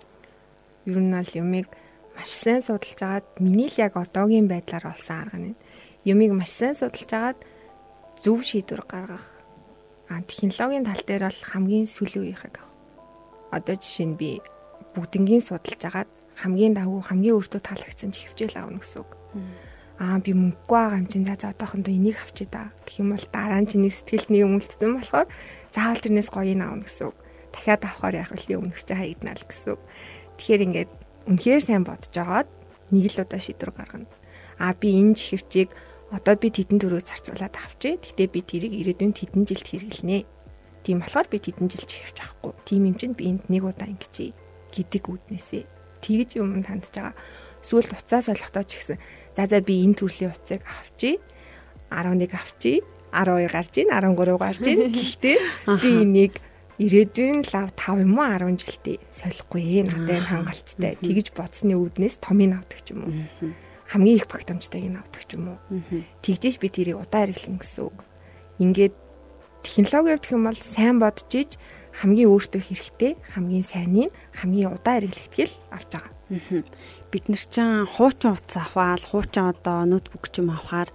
Ер 0.89 1.05
нь 1.05 1.13
бол 1.13 1.33
юмыг 1.37 1.69
маш 2.17 2.33
сайн 2.33 2.65
судалж 2.65 2.97
агаад 2.97 3.29
миний 3.45 3.69
л 3.69 3.77
яг 3.77 3.93
одоогийн 4.01 4.49
байдлаар 4.49 4.89
олсон 4.89 5.21
арга 5.21 5.37
нь 5.37 5.53
юмыг 6.05 6.33
маш 6.37 6.53
сайн 6.53 6.77
судалж 6.77 7.11
агаад 7.13 7.39
зөв 8.21 8.45
шийдвэр 8.45 8.85
гаргах. 8.85 9.25
А 10.09 10.21
технологийн 10.21 10.85
тал 10.85 11.01
дээр 11.01 11.29
бол 11.29 11.41
хамгийн 11.49 11.89
сүлийн 11.89 12.29
үеийг 12.29 12.45
авах. 12.45 12.73
Одоо 13.51 13.77
жишээ 13.81 14.07
нь 14.13 14.19
би 14.21 14.41
бүгднгийн 14.93 15.41
судалж 15.41 15.81
агаад 15.81 16.11
хамгийн 16.37 16.77
давуу 16.77 17.01
хамгийн 17.01 17.41
өөртөө 17.41 17.61
таалагдсан 17.65 18.13
ч 18.13 18.29
хөвчөөл 18.29 18.61
авна 18.61 18.85
гэсэн 18.85 19.01
үг. 19.01 19.11
Аа 19.99 20.19
би 20.19 20.35
мөнгөгүй 20.35 20.75
байгаа 20.75 21.01
юм 21.01 21.09
чинь 21.09 21.25
за 21.25 21.39
одоохондоо 21.39 21.95
энийг 21.95 22.19
авчи 22.19 22.45
да. 22.51 22.75
Тэгэх 22.85 23.01
юм 23.01 23.11
бол 23.15 23.27
дараа 23.31 23.61
нь 23.63 23.71
чиний 23.71 23.95
сэтгэлд 23.95 24.29
нэг 24.29 24.41
юм 24.43 24.59
үлдсэн 24.59 24.93
болохоор 24.99 25.29
заавал 25.71 26.03
тэрнээс 26.03 26.29
гоёыг 26.35 26.59
авна 26.59 26.83
гэсэн 26.83 27.07
үг. 27.09 27.17
Дахиад 27.55 27.83
авахаар 27.87 28.15
яг 28.27 28.31
л 28.35 28.45
өмнөх 28.59 28.83
чи 28.83 28.95
хаягдана 28.95 29.39
л 29.39 29.47
гэсэн 29.47 29.71
үг. 29.79 29.83
Тэгэхээр 30.37 30.65
ингээд 30.67 30.91
үнэхээр 31.31 31.63
сайн 31.63 31.85
бодож 31.87 32.15
агаад 32.19 32.49
нэг 32.91 33.05
л 33.15 33.23
удаа 33.23 33.39
шийдвэр 33.39 33.71
гаргана. 33.71 34.11
Аа 34.59 34.75
би 34.75 34.99
энэ 34.99 35.15
чихвчийг 35.15 35.71
Одоо 36.15 36.35
би 36.39 36.49
тэдэн 36.55 36.79
төрөө 36.79 37.03
зарцуулаад 37.03 37.59
авчээ. 37.59 37.99
Гэтэ 37.99 38.31
би 38.31 38.41
тэрийг 38.47 38.75
ирээдүйн 38.79 39.13
тэдэн 39.19 39.43
жилд 39.43 39.67
хэрэглэнэ. 39.67 40.23
Тийм 40.87 41.03
болохоор 41.03 41.27
би 41.27 41.43
тэдэн 41.43 41.67
жил 41.67 41.83
чихвч 41.83 42.23
авахгүй. 42.23 42.55
Тийм 42.63 42.87
юм 42.87 42.95
чинь 42.95 43.19
би 43.19 43.35
энд 43.35 43.51
нэг 43.51 43.67
удаа 43.67 43.91
ингэчээ 43.91 44.31
гэдэг 44.71 45.03
үүднээсээ 45.11 45.65
тэгж 46.05 46.31
юм 46.39 46.61
тандж 46.63 46.93
байгаа. 46.93 47.17
Сүүлд 47.65 47.97
уцаас 47.97 48.29
ойлгохдоо 48.29 48.65
ч 48.69 48.79
гэсэн 48.79 48.99
за 49.35 49.43
за 49.49 49.59
би 49.65 49.81
энэ 49.83 49.97
төрлийн 49.97 50.31
уцыг 50.37 50.61
авчий. 50.69 51.19
11 51.89 52.37
авчий. 52.37 52.85
12 53.15 53.49
гарч 53.49 53.73
ийн 53.81 53.89
13 53.89 54.37
гарч 54.37 54.63
ийн. 54.69 54.93
Гэхдээ 54.93 55.37
би 55.81 55.91
энийг 56.05 56.35
ирээдүйн 56.77 57.47
лав 57.55 57.73
5 57.79 58.05
юм 58.05 58.19
уу 58.21 58.29
10 58.29 58.61
жилдээ 58.61 58.99
солихгүй 59.09 59.87
надад 59.89 60.29
хангалттай. 60.29 60.99
Тэгж 61.01 61.33
бодсны 61.33 61.79
үүднээс 61.79 62.21
томыг 62.21 62.59
авдаг 62.59 62.81
ч 62.85 62.93
юм 62.93 63.01
уу 63.09 63.13
хамгийн 63.89 64.17
их 64.19 64.27
багтамжтайг 64.29 64.85
нь 64.89 65.01
авдаг 65.01 65.23
ч 65.29 65.37
юм 65.37 65.57
уу. 65.57 65.59
Тэгжээч 66.25 66.57
би 66.61 66.69
тэрийг 66.73 66.99
удаа 67.01 67.29
хэрэглэн 67.29 67.61
гэсэн 67.61 67.83
үг. 67.85 67.99
Ингээд 68.59 68.95
технологи 69.65 70.17
явах 70.17 70.33
юм 70.33 70.45
бол 70.49 70.61
сайн 70.61 70.97
бодож 71.01 71.31
иж 71.33 71.51
хамгийн 71.95 72.31
өөртөө 72.33 72.61
хэрэгтэй 72.65 73.13
хамгийн 73.35 73.65
сайныг 73.65 74.11
хамгийн 74.35 74.75
удаа 74.75 74.99
хэрэглэхтгэл 74.99 75.55
авч 75.71 75.91
байгаа. 75.95 76.13
Бид 77.13 77.25
нар 77.29 77.45
чинь 77.45 77.87
хуучин 77.87 78.35
утас 78.35 78.57
аваад 78.59 79.03
хуучин 79.05 79.53
одоо 79.53 79.85
ноутбук 79.87 80.27
ч 80.33 80.43
юм 80.43 80.51
авахаар 80.51 80.91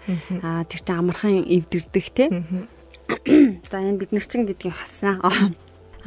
тэр 0.68 0.82
чинь 0.84 1.00
амархан 1.00 1.46
эвдэрдэг 1.46 2.06
те. 2.12 2.26
За 3.70 3.80
энэ 3.80 4.02
бид 4.02 4.12
нар 4.12 4.26
чинь 4.28 4.44
гэдгийг 4.50 4.76
хаснаа. 4.76 5.24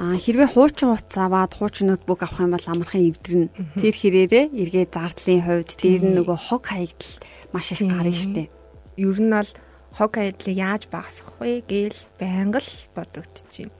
А 0.00 0.16
хэрвээ 0.16 0.56
хуучин 0.56 0.96
утас 0.96 1.20
аваад 1.20 1.52
хуучин 1.52 1.92
ноутбук 1.92 2.24
авах 2.24 2.40
юм 2.40 2.56
бол 2.56 2.64
амархан 2.64 3.12
эвдэрнэ. 3.12 3.52
Тэр 3.76 3.94
хэрээрээ 3.96 4.44
эргээ 4.56 4.86
зардлын 4.88 5.44
хувьд 5.44 5.70
дээр 5.76 6.02
нь 6.08 6.16
нөгөө 6.16 6.38
хог 6.48 6.64
хаягдал 6.64 7.12
маш 7.52 7.76
их 7.76 7.84
гарна 7.84 8.16
штэ. 8.16 8.48
Ер 8.96 9.18
нь 9.20 9.28
бол 9.36 9.50
хог 9.92 10.10
хаягдлыг 10.16 10.56
яаж 10.56 10.82
багасгах 10.88 11.36
вэ 11.44 11.60
гээл 11.68 12.00
байнга 12.16 12.64
л 12.64 12.72
бодогдчихэв. 12.96 13.72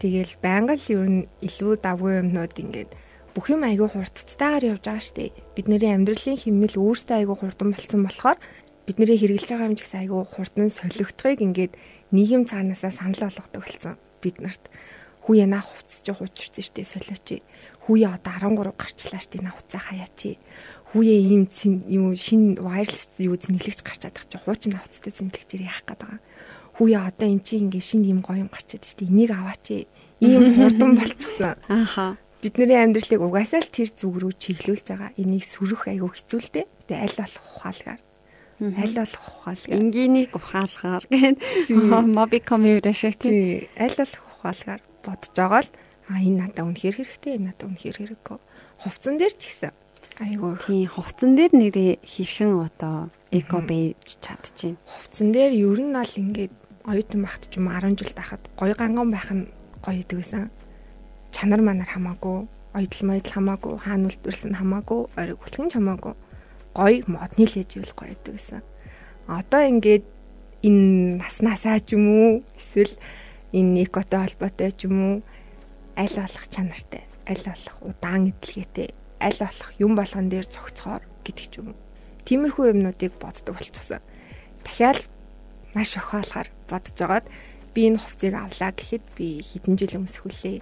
Тэгэл 0.00 0.34
байнга 0.40 0.80
л 0.80 0.86
ер 0.88 1.04
нь 1.04 1.28
илүү 1.44 1.84
давгүй 1.84 2.24
юмнууд 2.24 2.56
ингээд 2.56 2.90
бүх 3.36 3.52
юм 3.52 3.68
айгүй 3.68 3.92
хурдцтайгаар 3.92 4.72
явж 4.72 4.88
байгаа 4.88 5.04
штэ. 5.04 5.36
Бидний 5.52 5.84
амьдралын 5.84 6.40
хэмнэл 6.40 6.80
өөртөө 6.80 7.16
айгүй 7.20 7.36
хурдан 7.36 7.76
болсон 7.76 8.00
болохоор 8.08 8.40
бидний 8.88 9.20
хэрэгжилж 9.20 9.52
байгаа 9.52 9.68
юм 9.68 9.76
гэсэн 9.76 10.00
айгүй 10.08 10.20
хурдан 10.32 10.68
солигдохыг 10.72 11.40
ингээд 11.44 11.72
нийгэм 12.10 12.48
цаанаасаа 12.48 12.92
санал 12.92 13.28
болгодог 13.28 13.62
болсон 13.62 13.94
бид 14.24 14.40
нарт 14.40 14.64
хүүе 15.22 15.46
наа 15.46 15.62
хувцс 15.62 16.02
чи 16.02 16.10
хуучирсан 16.10 16.64
штэ 16.66 16.82
солиоч. 16.82 17.28
Хүүе 17.86 18.06
одоо 18.10 18.34
13 18.58 18.74
гарчлаа 18.74 19.22
штэ 19.22 19.38
наа 19.42 19.54
хуцаа 19.54 19.82
хаяач. 19.82 20.38
Хүүе 20.90 21.14
ийм 21.14 21.46
юм 21.86 22.14
шин 22.18 22.58
wireless 22.58 23.14
юу 23.22 23.38
зинглэгч 23.38 23.80
гарч 23.86 24.02
чадах 24.02 24.26
чи 24.26 24.36
хуучин 24.38 24.74
хувцтай 24.76 25.14
зинглэгчээр 25.14 25.62
яах 25.70 25.82
гээд 25.86 26.00
байгаа. 26.02 26.20
Хүүе 26.76 26.96
одоо 26.98 27.28
эн 27.30 27.40
чи 27.46 27.62
ингээ 27.62 27.80
шин 27.80 28.02
юм 28.02 28.20
гоё 28.20 28.42
юм 28.42 28.50
гарчаад 28.50 28.82
штэ 28.82 29.06
энийг 29.06 29.30
аваач. 29.30 29.86
Ийм 30.18 30.42
хурдан 30.58 30.98
болчихсон. 30.98 31.54
Ааха 31.70 32.18
бидний 32.42 32.74
амьдралыг 32.74 33.22
угаасаа 33.22 33.62
л 33.62 33.70
тэр 33.70 33.94
зүг 33.94 34.18
рүү 34.18 34.34
чиглүүлж 34.34 34.86
байгаа. 34.90 35.14
Энийг 35.14 35.46
сүрэх 35.46 35.86
айгүй 35.86 36.10
хэцүү 36.10 36.40
л 36.42 36.50
дээ. 36.50 36.66
Тэгээ 36.90 37.04
аль 37.06 37.18
болох 37.22 37.46
ухаалгаар. 37.54 38.00
Аль 38.82 38.96
болох 38.98 39.24
ухаалгаар. 39.30 39.78
Энгийнийг 39.78 40.30
ухаалгаар 40.34 41.04
гэн 41.06 41.34
моби 42.10 42.42
комьюнити 42.42 42.90
шиг 42.90 43.14
тий. 43.22 43.70
Аль 43.78 43.94
болох 43.94 44.26
ухаалгаар 44.42 44.82
бодож 45.04 45.32
байгаа 45.34 45.62
л 45.66 45.70
а 46.10 46.18
энэ 46.18 46.38
надад 46.50 46.66
үнэхээр 46.66 46.96
хэрэгтэй 46.98 47.32
энэ 47.38 47.46
надад 47.50 47.66
үнэхээр 47.68 47.96
хэрэггүй. 47.98 48.38
Хувцсан 48.82 49.14
дээр 49.18 49.34
ч 49.38 49.42
гэсэн 49.50 49.72
айгүй. 50.18 50.52
Тийм 50.62 50.88
хувцсан 50.92 51.30
дээр 51.38 51.52
нэрээ 51.54 51.92
хэрхэн 52.02 52.52
одоо 52.58 53.10
эко 53.30 53.58
байж 53.62 54.18
чадчихэв. 54.20 54.76
Хувцсан 54.86 55.32
дээр 55.32 55.52
ер 55.54 55.78
нь 55.80 55.94
бол 55.94 56.14
ингээд 56.20 56.54
оюутан 56.84 57.20
багт 57.22 57.42
ч 57.48 57.56
юм 57.56 57.70
10 57.70 57.96
жил 57.96 58.12
тахад 58.12 58.42
гоё 58.58 58.74
ганган 58.74 59.10
байх 59.10 59.30
нь 59.30 59.48
гоё 59.80 60.02
идэг 60.02 60.18
байсан. 60.20 60.50
Чанар 61.32 61.62
манар 61.62 61.88
хамаагүй, 61.88 62.46
оюутал 62.74 63.06
моёдл 63.08 63.32
хамаагүй, 63.32 63.74
хаана 63.80 64.08
үлдвэрлсэн 64.10 64.54
хамаагүй, 64.58 65.00
ориг 65.16 65.38
хүлхэн 65.40 65.70
ч 65.70 65.72
хамаагүй. 65.78 66.14
Гоё 66.76 66.98
модны 67.08 67.44
л 67.48 67.56
ээж 67.56 67.70
ивэл 67.80 67.96
гоё 67.96 68.12
идэг 68.12 68.34
байсан. 68.36 68.60
Одоо 69.26 69.62
ингээд 69.64 70.04
энэ 70.66 71.22
наснасаа 71.22 71.80
ч 71.80 71.96
юм 71.96 72.04
уу 72.10 72.30
эсвэл 72.58 72.94
энэ 73.52 73.84
экотой 73.84 74.24
холбоотой 74.24 74.72
ч 74.72 74.88
юм 74.88 74.96
уу 75.00 75.16
аль 75.96 76.16
болох 76.16 76.46
чанартай, 76.48 77.04
аль 77.28 77.44
болох 77.44 77.76
удаан 77.84 78.32
эдлэгээтэй, 78.32 78.90
аль 79.20 79.38
болох 79.40 79.70
юм 79.78 79.92
болгон 79.96 80.26
дээр 80.28 80.46
цогцохоор 80.48 81.04
гэдэг 81.24 81.46
ч 81.52 81.54
юм 81.60 81.76
уу. 81.76 81.80
Тиймэрхүү 82.24 82.64
юмнуудыг 82.72 83.12
боддог 83.20 83.56
болчихсон. 83.56 84.00
Дахиад 84.64 85.04
маш 85.74 85.96
охиолохоор 85.96 86.48
бодож 86.68 86.96
байгаад 86.96 87.26
би 87.74 87.80
энэ 87.88 88.00
хувцсыг 88.00 88.34
авлаа 88.36 88.72
гэхэд 88.72 89.04
би 89.16 89.40
хэдэн 89.40 89.74
жил 89.76 90.00
өмсгөлээ. 90.00 90.60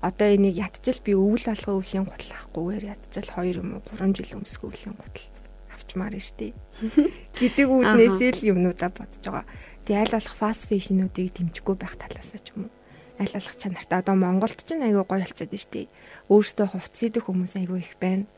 Одоо 0.00 0.28
энийг 0.30 0.56
ядчил 0.56 1.00
би 1.04 1.12
өвөл 1.16 1.46
алгын 1.48 1.78
өвлийн 1.80 2.06
гутал 2.06 2.32
авахгүйгээр 2.36 2.84
ядчил 2.94 3.28
2 3.34 3.60
юм 3.60 3.68
уу 3.76 3.82
3 3.82 4.14
жил 4.14 4.38
өмсгөө 4.38 4.68
өвлийн 4.70 4.96
гутал 4.96 5.26
авч 5.74 5.88
авчмаар 5.88 6.14
нь 6.14 6.22
штий. 6.22 6.52
Гэдэг 7.38 7.66
үүднээсээ 7.66 8.30
л 8.38 8.48
юмнуудаа 8.52 8.90
бодож 8.94 9.22
байгаа. 9.24 9.46
Тэгээ 9.88 10.04
аль 10.04 10.16
болох 10.20 10.36
фаст 10.36 10.68
фэшнүүдийг 10.68 11.32
дэмжихгүй 11.32 11.76
байх 11.80 11.96
талаас 11.96 12.36
ч 12.36 12.52
юм 12.52 12.68
уу. 12.68 12.72
Аль 13.16 13.32
болох 13.32 13.56
чанартай 13.56 14.04
одоо 14.04 14.20
Монголд 14.20 14.60
ч 14.60 14.76
айгүй 14.76 15.00
гоё 15.00 15.24
болчиход 15.24 15.48
байна 15.48 15.64
штий. 15.64 15.88
Өөртөө 16.28 16.66
хувцс 16.76 17.00
идэх 17.08 17.24
хүмүүс 17.24 17.56
айгүй 17.56 17.80
их 17.80 17.96
байна. 17.96 18.28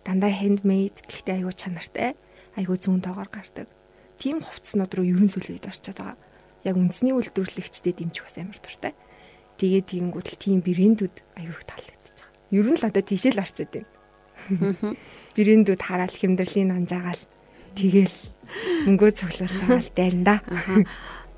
Дандаа 0.00 0.32
handmade 0.32 1.04
гэхдээ 1.04 1.44
айгүй 1.44 1.52
чанартай, 1.60 2.16
айгүй 2.56 2.76
зүүн 2.80 3.04
тоогоор 3.04 3.28
гардаг. 3.28 3.68
Тим 4.16 4.40
хувцснууд 4.40 4.96
руу 4.96 5.04
ерөн 5.04 5.28
сүлээд 5.28 5.68
орчод 5.68 6.00
байгаа. 6.00 6.16
Яг 6.64 6.80
үндэсний 6.80 7.12
үйлдвэрлэгчдэд 7.12 8.00
дэмжих 8.00 8.24
бас 8.24 8.40
амар 8.40 8.56
дуртай. 8.64 8.96
Тэгээд 9.60 9.86
тийгнгүүт 9.92 10.28
л 10.32 10.40
тийм 10.40 10.64
брэндүүд 10.64 11.16
айгүй 11.36 11.52
их 11.52 11.68
таалагдчихж 11.68 12.16
байгаа. 12.16 12.48
Ер 12.48 12.66
нь 12.72 12.80
л 12.80 12.88
одоо 12.88 13.04
тийшээ 13.04 13.36
л 13.36 13.44
орчод 13.44 13.68
байна. 13.76 13.92
Брэндүүд 15.36 15.82
хараад 15.84 16.16
хэмдэрлийн 16.16 16.72
нанжаагаал 16.72 17.22
тэгэл 17.76 18.16
мөнгөө 18.84 19.10
цуглуулж 19.18 19.56
байгаа 19.64 19.80
л 19.80 19.92
дайрна 19.96 20.24
да. 20.24 20.36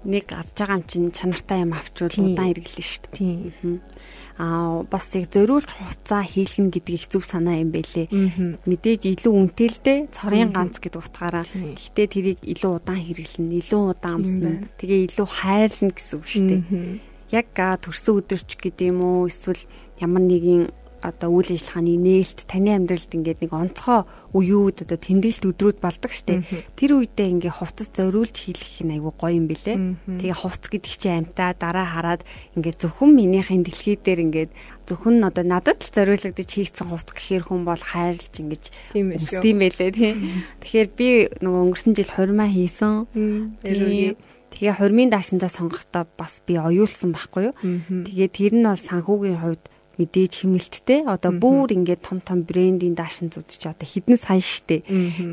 Нэг 0.07 0.31
авч 0.31 0.55
байгаа 0.55 0.79
юм 0.79 0.87
чинь 0.87 1.11
чанартай 1.11 1.67
юм 1.67 1.75
авчвал 1.75 2.15
удаан 2.15 2.55
хэрэглэн 2.55 2.87
шүү 2.87 3.03
дээ. 3.11 3.17
Тийм. 3.17 3.83
Аа 4.39 4.87
бас 4.87 5.11
яг 5.19 5.27
зориулж 5.35 5.67
хуцаа 5.73 6.23
хийлгэн 6.23 6.71
гэдэг 6.71 6.95
их 6.95 7.07
зөв 7.11 7.27
санаа 7.27 7.59
юм 7.59 7.75
байлээ. 7.75 8.07
Мэдээж 8.71 9.03
илүү 9.03 9.33
үнэтэй 9.35 9.69
л 9.73 9.81
дээ. 9.83 9.99
Цорын 10.15 10.55
ганц 10.55 10.79
гэдэг 10.79 11.01
утгаараа. 11.03 11.43
Гэхдээ 11.49 12.07
тэрийг 12.07 12.39
илүү 12.45 12.73
удаан 12.79 13.03
хэрэглэн, 13.03 13.51
илүү 13.59 13.83
удаан 13.97 14.23
амсна. 14.23 14.51
Тэгээ 14.79 15.11
илүү 15.11 15.27
хайрлна 15.27 15.91
гэсэн 15.91 16.15
үг 16.21 16.27
шүү 16.31 16.45
дээ. 16.47 16.63
Яг 17.35 17.51
төрсөн 17.57 18.15
өдөрч 18.23 18.51
гэдэг 18.63 18.87
юм 18.95 19.01
уу 19.03 19.27
эсвэл 19.27 19.59
ямар 19.99 20.23
нэгэн 20.23 20.71
одоо 21.07 21.31
үйл 21.31 21.55
ажиллагааны 21.55 21.95
нээлт 21.95 22.51
таны 22.51 22.75
амьдралд 22.75 23.13
ингээд 23.15 23.41
нэг 23.47 23.53
онцгой 23.55 24.03
үеуд 24.35 24.83
одоо 24.83 24.99
тэмдэглэлт 24.99 25.47
өдрүүд 25.47 25.79
болдог 25.79 26.11
штеп. 26.11 26.43
Тэр 26.75 26.99
үедээ 26.99 27.31
ингээ 27.39 27.55
хувцас 27.55 27.95
зориулж 27.95 28.35
хийлгэх 28.35 28.83
нь 28.83 28.95
айгүй 28.99 29.13
гоё 29.15 29.39
юм 29.39 29.47
бэлээ. 29.47 29.77
Тэгээ 30.19 30.37
хувц 30.37 30.65
гэдэг 30.67 30.93
чинь 30.99 31.19
амтаа 31.31 31.55
дараа 31.55 31.87
хараад 31.87 32.23
ингээ 32.59 32.75
зөвхөн 32.75 33.15
минийхэн 33.15 33.63
дэлхий 33.63 33.97
дээр 33.97 34.27
ингээд 34.27 34.51
зөвхөн 34.87 35.23
одоо 35.23 35.45
надад 35.47 35.81
л 35.83 35.95
зориулагдаж 35.95 36.49
хийгдсэн 36.51 36.91
хувц 36.91 37.15
гэхээр 37.15 37.45
хүн 37.47 37.63
бол 37.63 37.79
хайрлж 37.79 38.35
ингэж. 38.37 38.65
Тийм 39.41 39.57
байлээ 39.63 39.91
тийм. 39.95 40.17
Тэгэхээр 40.61 40.89
би 40.93 41.09
нөгөө 41.43 41.61
өнгөрсөн 41.71 41.95
жил 41.95 42.11
хурмаа 42.11 42.51
хийсэн. 42.51 43.07
Тэгээ 44.57 44.79
хурмын 44.79 45.11
даашинзаа 45.13 45.51
сонгохдоо 45.53 46.07
бас 46.17 46.41
би 46.47 46.57
оюулсан 46.57 47.13
байхгүй 47.13 47.51
юу. 47.51 47.55
Тэгээ 48.09 48.29
тэр 48.31 48.53
нь 48.57 48.65
бол 48.65 48.79
санхүүгийн 48.79 49.43
хувьд 49.43 49.65
мэдээж 49.97 50.33
химэлттэй 50.45 51.01
одоо 51.09 51.33
бүр 51.33 51.73
ингээд 51.73 52.05
том 52.05 52.21
том 52.21 52.45
брендийн 52.45 52.93
даашин 52.93 53.33
зүд 53.33 53.49
чи 53.49 53.65
одоо 53.65 53.89
хідэн 53.89 54.21
сайн 54.21 54.45
штэ. 54.45 54.85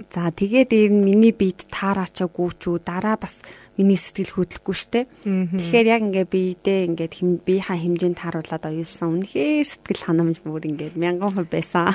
За 0.07 0.31
тэгээ 0.31 0.65
дээр 0.71 0.91
нь 0.95 1.03
миний 1.03 1.35
биед 1.35 1.67
таараачаа 1.67 2.31
гүүчүү 2.31 2.75
дараа 2.83 3.19
бас 3.19 3.43
миний 3.75 3.99
сэтгэл 3.99 4.39
хөдлөхгүй 4.39 4.75
штэ. 4.75 4.99
Тэгэхээр 5.23 5.87
яг 5.91 6.01
ингээд 6.07 6.29
биедээ 6.31 6.79
ингээд 6.95 7.13
хим 7.13 7.29
биеийнхаа 7.43 7.77
хэмжээнд 7.77 8.17
тааруулаад 8.23 8.63
оюулсан. 8.71 9.07
Үнэхээр 9.19 9.67
сэтгэл 9.67 10.05
ханамж 10.07 10.37
бүр 10.47 10.63
ингээд 10.63 10.95
мянган 10.95 11.35
хувь 11.35 11.51
байсан. 11.51 11.91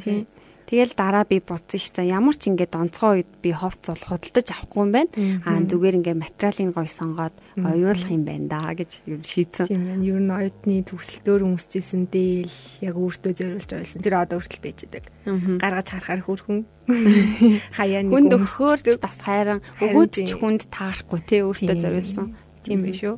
Тийм. 0.00 0.24
Тэгэл 0.66 0.92
дараа 0.98 1.22
би 1.22 1.38
бодсон 1.38 1.78
ш. 1.78 1.94
За 1.94 2.02
ямар 2.02 2.34
ч 2.34 2.50
ингээд 2.50 2.74
онцгой 2.74 3.22
үед 3.22 3.30
би 3.38 3.54
ховц 3.54 3.86
бол 3.86 4.18
худалдаж 4.18 4.50
авахгүй 4.50 4.82
юм 4.82 4.90
байна. 4.90 5.10
Аа 5.46 5.62
зүгээр 5.62 6.02
ингээд 6.02 6.18
материалын 6.18 6.74
гой 6.74 6.88
сонгоод 6.90 7.34
оюулах 7.54 8.10
юм 8.10 8.26
байна 8.26 8.46
да 8.50 8.74
гэж 8.74 9.06
юу 9.06 9.22
шийдсэн. 9.22 9.70
Тийм 9.70 9.86
байна. 9.86 10.02
Ер 10.02 10.18
нь 10.18 10.34
оюутны 10.34 10.82
төгсөлтөөр 10.90 11.42
өмсөжсэн 11.46 12.02
дээл 12.10 12.56
яг 12.82 12.94
өөртөө 12.98 13.32
зориулж 13.38 13.70
ойлсон. 13.70 14.02
Тэр 14.02 14.18
одоо 14.18 14.42
хүртэл 14.42 14.64
байж 14.66 14.78
байгаа. 14.90 15.62
Гаргаж 15.62 15.86
харахаар 15.86 16.22
хөрхөн 16.26 16.58
хаяа 17.78 18.02
нэг 18.02 18.14
хүнд 18.14 18.34
өгөхөөр 18.34 18.78
бас 19.02 19.16
хайран 19.22 19.62
өгөөд 19.82 20.12
ч 20.22 20.34
хүнд 20.38 20.70
таарахгүй 20.70 21.20
те 21.22 21.42
өөртөө 21.46 21.76
зориулсан. 21.78 22.26
Тийм 22.66 22.82
биш 22.82 23.06
үү? 23.06 23.16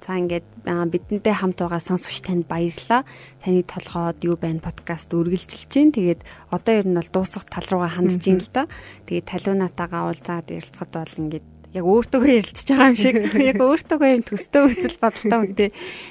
За 0.00 0.16
ингээд 0.16 0.46
бидэнтэй 0.64 1.34
хамт 1.36 1.60
байгаа 1.60 1.76
сонсогч 1.76 2.24
танд 2.24 2.48
баярлалаа. 2.48 3.04
Таныг 3.44 3.68
толгойд 3.68 4.24
юу 4.24 4.40
байна 4.40 4.64
подкаст 4.64 5.12
үргэлжилж 5.12 5.68
чинь. 5.68 5.92
Тэгээд 5.92 6.24
одоо 6.48 6.72
ер 6.80 6.86
нь 6.88 6.96
бол 6.96 7.10
дуусах 7.12 7.44
тал 7.44 7.68
руугаа 7.68 8.00
хандж 8.00 8.16
байна 8.16 8.40
л 8.40 8.48
да. 8.48 8.64
Тэгээд 9.04 9.28
талуунатагаа 9.28 10.08
уулзаад 10.08 10.48
ярилцахад 10.48 10.92
бол 10.96 11.20
ингээд 11.20 11.46
яг 11.76 11.84
өөртөөгөө 11.84 12.32
ярилцж 12.40 12.68
байгаа 12.72 12.90
юм 12.90 12.96
шиг 12.96 13.16
яг 13.52 13.58
өөртөөгөө 13.60 14.10
юм 14.16 14.24
төстэй 14.24 14.62
үзэл 14.64 14.98
бодолтой 15.04 15.40
үнтэй 15.44 15.68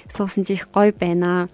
суусан 0.07 0.45
чи 0.45 0.53
их 0.53 0.69
гоё 0.69 0.93
байна. 0.93 1.49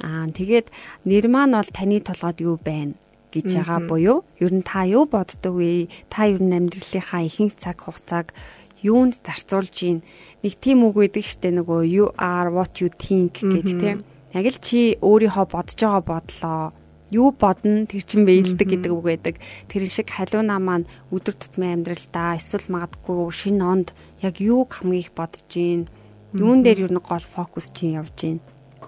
Аа 0.00 0.30
тэгээд 0.30 0.70
нэр 1.04 1.26
маань 1.26 1.58
бол 1.58 1.70
таны 1.74 1.98
толгойд 2.00 2.38
юу 2.40 2.56
байна? 2.56 2.94
гэж 3.30 3.62
байгаа 3.62 3.80
буюу 3.86 4.26
ер 4.42 4.52
нь 4.52 4.66
та 4.66 4.82
юу 4.84 5.06
боддог 5.06 5.54
вэ? 5.54 5.86
Та 6.10 6.26
ер 6.26 6.42
нь 6.42 6.50
амьдралынхаа 6.50 7.22
ихэнх 7.22 7.54
цаг 7.54 7.78
хугацааг 7.86 8.34
юунд 8.82 9.20
зарцуулж 9.24 9.72
гин 9.74 10.02
нэг 10.42 10.56
тийм 10.60 10.84
үг 10.88 10.96
байдаг 10.96 11.24
штэ 11.24 11.52
нөгөө 11.52 11.80
you 11.84 12.06
are 12.16 12.48
what 12.50 12.80
you 12.80 12.88
think 12.88 13.40
гэдэг 13.44 13.76
тийм 13.80 13.98
яг 14.32 14.44
л 14.46 14.58
чи 14.62 14.96
өөрийнхөө 15.00 15.46
бодож 15.50 15.78
байгаа 15.80 16.02
бодлоо. 16.06 16.72
Юу 17.10 17.34
бодно? 17.34 17.90
Тэр 17.90 18.06
чин 18.06 18.22
бэлдэг 18.22 18.66
гэдэг 18.70 18.92
үг 18.94 19.02
байдаг. 19.02 19.34
Тэр 19.66 19.90
шиг 19.90 20.14
халиунаа 20.14 20.62
маань 20.62 20.86
өдөр 21.10 21.34
тутмын 21.34 21.82
амьдралдаа 21.82 22.38
эсвэл 22.38 22.70
магадгүй 22.70 23.34
шинэ 23.34 23.64
онд 23.66 23.88
яг 24.22 24.38
юу 24.38 24.62
хамгийн 24.70 25.02
их 25.02 25.10
бодож 25.18 25.42
гин 25.50 25.90
юун 26.30 26.62
дээр 26.62 26.86
юу 26.86 26.90
нэг 26.94 27.02
гол 27.02 27.18
фокус 27.18 27.74
чинь 27.74 27.98
явж 27.98 28.14
гин 28.14 28.38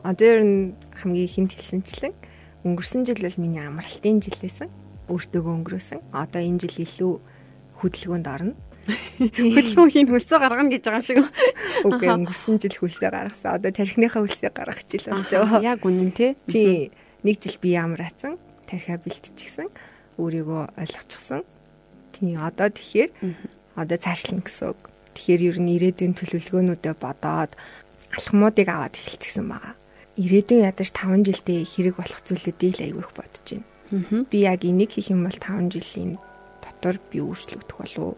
одоо 0.03 0.27
ер 0.27 0.41
нь 0.43 0.75
хамгийн 0.99 1.27
ихэнд 1.27 1.53
хэлсэнчлэн 1.55 2.15
өнгөрсөн 2.67 3.03
жил 3.07 3.23
бол 3.23 3.39
миний 3.43 3.63
амралтын 3.63 4.23
жил 4.23 4.39
байсан. 4.39 4.71
Өөртөөгөө 5.11 5.55
өнгөрөөсөн. 5.59 6.01
Одоо 6.15 6.43
энэ 6.43 6.63
жил 6.63 6.77
илүү 6.87 7.13
хөдөлгөөнд 7.83 8.27
орно 8.31 8.55
Хөдөлгөөхийн 8.87 10.09
хөлсөө 10.11 10.39
гаргана 10.43 10.71
гэж 10.73 10.83
байгаа 10.83 10.99
юм 10.99 11.07
шиг. 11.07 11.19
Үгүй 11.87 12.09
өнгөрсөн 12.11 12.59
жил 12.59 12.77
хөлсөө 12.83 13.11
гаргасан. 13.15 13.55
Одоо 13.55 13.71
тархиныхаа 13.71 14.23
хөлсөө 14.27 14.51
гаргах 14.51 14.83
жил 14.91 15.07
болж 15.07 15.31
байгаа. 15.31 15.61
Яг 15.63 15.87
үнэн 15.87 16.11
тий. 16.11 16.35
Тий. 16.51 16.91
Нэг 17.23 17.39
жил 17.39 17.57
би 17.63 17.79
амраацсан. 17.79 18.39
Тархиа 18.67 18.99
бэлтчихсэн. 18.99 19.71
Өөрийгөө 20.19 20.63
ойлгочихсон. 20.75 21.47
Тий. 22.11 22.35
Одоо 22.35 22.69
тэгэхээр 22.75 23.11
одоо 23.79 23.99
цаашлна 24.03 24.43
гэсэн 24.43 24.75
үг. 24.75 24.81
Тэгэхээр 25.15 25.43
ер 25.47 25.59
нь 25.63 25.73
ирээдүйн 25.79 26.17
төлөвлөгөөнүүдэд 26.19 26.99
бодоод 26.99 27.53
алхмуудыг 28.17 28.69
аваад 28.69 28.97
эхэлчихсэн 28.97 29.47
байгаа. 29.47 29.77
Ирээдүйн 30.19 30.67
ядаж 30.69 30.89
5 30.93 31.25
жилдээ 31.29 31.61
хэрэг 31.65 31.97
болох 31.97 32.21
зүйлүүдийг 32.27 32.73
л 32.77 32.85
аявих 32.85 33.11
бодож 33.17 33.47
байна. 33.47 34.25
Би 34.29 34.39
яг 34.45 34.65
энийг 34.65 34.93
хийх 34.97 35.13
юм 35.13 35.25
бол 35.25 35.37
5 35.37 35.73
жилийн 35.73 36.17
дотор 36.61 36.97
би 37.13 37.21
өөрчлөгдөх 37.21 37.77
болов 37.77 38.17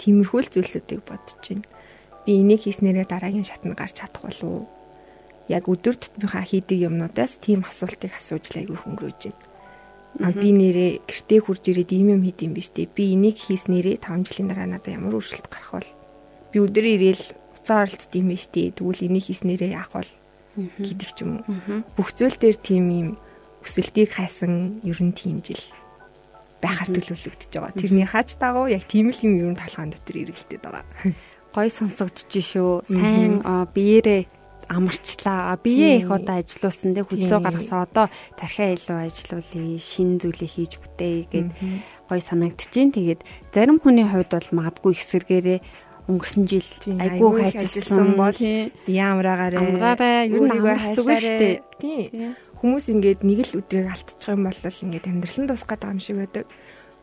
Тиймэрхүү 0.00 0.40
л 0.42 0.52
зүйлүүдийг 0.54 1.02
бодож 1.06 1.38
байна. 1.42 1.66
Би 2.24 2.40
энийг 2.40 2.64
хийснээрээ 2.64 3.06
дараагийн 3.06 3.46
шатнд 3.46 3.76
гарч 3.76 4.00
чадах 4.00 4.22
болов 4.24 4.48
уу? 4.48 4.64
Яг 5.48 5.68
өдөр 5.68 5.94
тутмынхаа 5.94 6.44
хийдэг 6.44 6.88
юмнуудаас 6.88 7.36
тийм 7.38 7.68
асуултыг 7.68 8.16
асууж 8.16 8.44
л 8.50 8.60
айгүй 8.64 8.78
хөнгөрөөж 8.80 9.20
байна. 9.28 9.44
А 10.24 10.30
би 10.30 10.54
нэрээ 10.54 11.04
гэртээ 11.04 11.40
хурж 11.42 11.64
ирээд 11.68 11.90
ийм 11.90 12.16
юм 12.16 12.22
хийд 12.22 12.40
юм 12.46 12.54
биш 12.54 12.70
үү? 12.70 12.86
Би 12.86 13.18
энийг 13.18 13.36
хийснээрээ 13.36 13.98
5 13.98 14.30
жилийн 14.30 14.48
дараа 14.48 14.68
надад 14.70 14.94
ямар 14.94 15.18
өөрчлөлт 15.18 15.50
гарах 15.50 15.72
бол 15.74 15.90
би 16.54 16.56
өдөр 16.62 16.86
ирээл 16.86 17.24
уцаа 17.58 17.82
оролт 17.82 18.06
дим 18.14 18.30
биш 18.30 18.46
үү? 18.46 18.78
Тэгвэл 18.78 19.10
энийг 19.10 19.26
хийснээрээ 19.26 19.74
яах 19.74 19.90
бол 19.90 20.10
гэдэг 20.54 21.10
ч 21.12 21.18
юм 21.26 21.42
уу. 21.42 21.82
Бүх 21.98 22.14
зүйл 22.14 22.38
дээр 22.38 22.56
тийм 22.56 22.84
юм 22.94 23.08
өсөлтийг 23.66 24.14
хайсан 24.14 24.80
ер 24.86 24.98
нь 25.02 25.12
тийм 25.12 25.42
жил 25.42 25.58
байхаар 26.64 26.90
төлөвлөгдөж 26.96 27.52
байгаа. 27.52 27.76
Тэрний 27.76 28.08
хаач 28.08 28.40
дагуу 28.40 28.66
яг 28.72 28.88
тийм 28.88 29.12
л 29.12 29.20
юм 29.20 29.52
ерөн 29.52 29.60
толгойн 29.60 29.92
дотор 29.92 30.16
эргэлдээд 30.16 30.64
байгаа. 30.64 30.84
Гой 31.54 31.68
сонсогдож 31.70 32.32
шүү. 32.32 32.82
Сайн 32.88 33.44
биеэрээ 33.44 34.24
амарчлаа. 34.68 35.56
Бие 35.62 35.98
их 36.00 36.10
одоо 36.10 36.40
ажилуулсан 36.40 36.96
тэг 36.96 37.08
хөлсөө 37.08 37.40
гаргасан 37.44 37.84
одоо 37.84 38.06
тархиа 38.40 38.74
илүү 38.74 38.96
ажилуулъя, 39.06 39.78
шин 39.78 40.18
зүйлийг 40.18 40.50
хийж 40.50 40.80
бүтээе 40.80 41.28
гэд 41.30 41.48
гой 42.08 42.20
санагдчихээн. 42.20 42.90
Тэгээд 42.96 43.20
зарим 43.52 43.78
хүний 43.78 44.08
хувьд 44.08 44.32
бол 44.32 44.48
магадгүй 44.64 44.92
эсэргээрээ 44.96 45.60
өнгөрсөн 46.08 46.44
жил 46.48 46.68
айгүй 47.00 47.30
хайчилсан. 47.44 48.16
бол 48.16 48.36
бие 48.36 49.04
амраагаараа 49.04 49.60
амраараа 49.62 50.16
юу 50.28 50.48
нэг 50.48 50.96
зүгээр 50.96 51.22
штэ. 51.22 51.48
Тийм 51.80 52.36
хүмүүс 52.64 52.88
ингээд 52.88 53.20
нэг 53.28 53.44
л 53.44 53.60
өдрийг 53.60 53.92
алдчих 53.92 54.24
юм 54.24 54.48
бол 54.48 54.56
ингээд 54.56 55.04
амьдрал 55.04 55.36
нь 55.44 55.50
тусгаад 55.52 55.84
байгаа 55.84 55.92
юм 55.92 56.00
шиг 56.00 56.16
байдаг. 56.16 56.48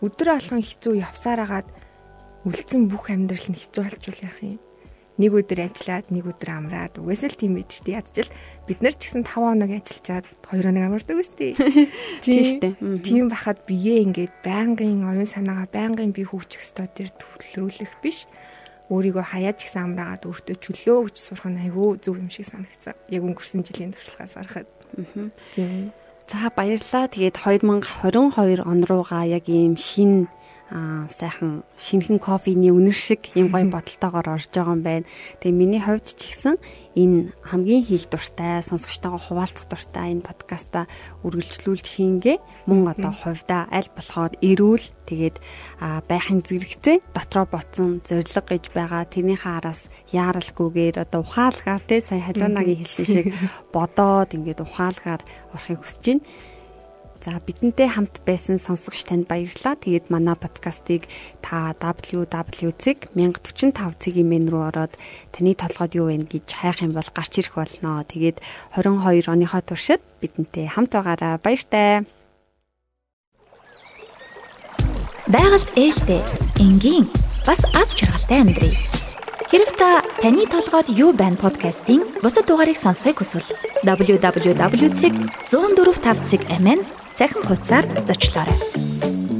Өдөр 0.01 0.29
алхан 0.33 0.57
хэцүү 0.65 0.93
явсараагаад 1.05 1.69
үлдсэн 2.49 2.89
бүх 2.89 3.13
амьдрал 3.13 3.45
нь 3.45 3.61
хэцүү 3.61 3.81
болчвол 3.85 4.25
яах 4.25 4.41
юм? 4.41 4.57
Нэг 5.21 5.37
өдөр 5.37 5.69
ажиллаад, 5.69 6.09
нэг 6.09 6.25
өдөр 6.33 6.49
амраад 6.49 6.97
угаасаа 6.97 7.29
л 7.29 7.37
тийм 7.37 7.53
байд 7.61 7.69
штэ. 7.69 7.93
Ядчил 7.93 8.29
бид 8.65 8.81
нар 8.81 8.97
ч 8.97 9.05
гэсэн 9.05 9.21
5 9.21 9.37
хоног 9.37 9.69
ажиллачаад 9.69 10.25
2 10.49 10.65
хоног 10.65 10.81
амардаг 10.81 11.17
үстэй. 11.21 11.53
Тийм 12.25 12.41
штэ. 12.41 12.69
Тийм 13.05 13.29
бахад 13.29 13.61
бие 13.69 14.01
ингээд 14.01 14.41
байнгын 14.41 15.05
оюун 15.05 15.29
санаагаа 15.29 15.69
байнгын 15.69 16.09
бие 16.09 16.25
хөгжих 16.25 16.65
ёстой 16.65 16.89
тэр 16.89 17.13
төлрүүлэх 17.21 18.01
биш 18.01 18.25
өөрийгөө 18.89 19.25
хаяаж 19.29 19.61
гисэн 19.61 19.93
амраагаад 19.93 20.25
өөртөө 20.25 20.55
чөлөө 20.57 20.97
өгч 21.05 21.15
сурах 21.21 21.53
нь 21.53 21.61
айгүй 21.69 22.01
зөв 22.01 22.17
юм 22.17 22.33
шиг 22.33 22.49
санагцсан. 22.49 22.97
Яг 23.13 23.21
өнгөрсөн 23.21 23.61
жилийн 23.61 23.93
туршлагаас 23.93 24.35
харахад. 24.35 24.80
Тийм. 25.55 25.91
За 26.27 26.47
баярлалаа. 26.55 27.07
Тэгээд 27.11 27.35
2022 27.43 28.63
он 28.63 28.79
руугаа 28.87 29.23
яг 29.27 29.45
ийм 29.47 29.75
шин 29.75 30.25
аа 30.25 30.40
сайхан 30.71 31.67
шинхэн 31.75 32.15
кофений 32.15 32.71
үнэр 32.71 32.95
шиг 32.95 33.27
юм 33.35 33.51
гоё 33.51 33.67
бодолтойгоор 33.67 34.39
орж 34.39 34.47
байгаа 34.55 34.71
юм 34.71 34.83
байна. 34.87 35.05
Тэгээ 35.43 35.59
миний 35.59 35.83
хувьд 35.83 36.15
ч 36.15 36.31
ихсэн 36.31 36.55
энэ 36.95 37.35
хамгийн 37.43 37.83
хийх 37.83 38.07
дуртай, 38.07 38.63
сонсогчтойгоо 38.63 39.19
хуваалцах 39.19 39.67
дуртай 39.67 40.15
энэ 40.15 40.23
подкаста 40.23 40.87
үргэлжлүүлж 41.27 41.85
хийнгээ. 41.91 42.37
Мөн 42.71 42.87
одоо 42.87 43.11
хувьдаа 43.11 43.67
аль 43.67 43.91
болохоор 43.91 44.39
эрүүл 44.39 44.85
тэгээд 45.11 45.43
байхын 46.07 46.39
зэрэгцээ 46.39 47.03
дотроо 47.11 47.51
ботсон 47.51 47.99
зориг 48.07 48.31
гэж 48.31 48.71
байгаа. 48.71 49.03
Тэрнийхээ 49.11 49.51
араас 49.59 49.91
яаралгүйгээр 50.15 51.03
одоо 51.03 51.27
ухаалгаар 51.27 51.83
те 51.83 51.99
сая 51.99 52.23
халуунагийн 52.23 52.79
хэлсэн 52.79 53.07
шиг 53.11 53.27
бодоод 53.75 54.31
ингээд 54.31 54.63
ухаалгаар 54.63 55.19
орохыг 55.51 55.83
хүсэж 55.83 56.03
байна. 56.15 56.23
За 57.21 57.37
бидэнтэй 57.37 57.85
хамт 57.85 58.25
байсан 58.25 58.57
сонсогч 58.57 59.05
танд 59.05 59.29
баярлалаа. 59.29 59.77
Тэгээд 59.77 60.09
манай 60.09 60.33
подкастыг 60.33 61.05
та 61.45 61.77
www.1045 61.77 63.13
цагийн 64.01 64.25
мен 64.25 64.49
рүү 64.49 64.73
ороод 64.73 64.97
таны 65.29 65.53
толгойд 65.53 66.01
юу 66.01 66.09
вэ 66.09 66.25
гэж 66.25 66.49
хайх 66.49 66.81
юм 66.81 66.97
бол 66.97 67.05
гарч 67.13 67.45
ирэх 67.45 67.61
болно. 67.61 68.01
Тэгээд 68.09 68.41
22 68.73 69.29
оныхоо 69.29 69.61
туршид 69.61 70.01
бидэнтэй 70.17 70.65
хамт 70.65 70.97
байгаараа 70.97 71.37
баяртай. 71.37 72.09
Байгальд 75.29 75.69
ээлтэй, 75.77 76.25
энгийн, 76.57 77.05
бас 77.45 77.61
аз 77.77 77.93
жаргалтай 77.93 78.41
амьдрий. 78.41 78.73
Хэрв 79.53 79.69
та 79.77 80.01
таны 80.25 80.49
толгойд 80.49 80.89
юу 80.89 81.13
байна 81.13 81.37
подкастын 81.37 82.17
бусад 82.25 82.49
дугаарыг 82.49 82.81
сонсохыг 82.81 83.21
хүсвэл 83.21 83.45
www.104.5 83.85 86.25
цаг 86.25 86.41
амин 86.49 86.81
цахим 87.21 87.43
хуудасаар 87.43 87.85
зочлоорой. 88.07 89.30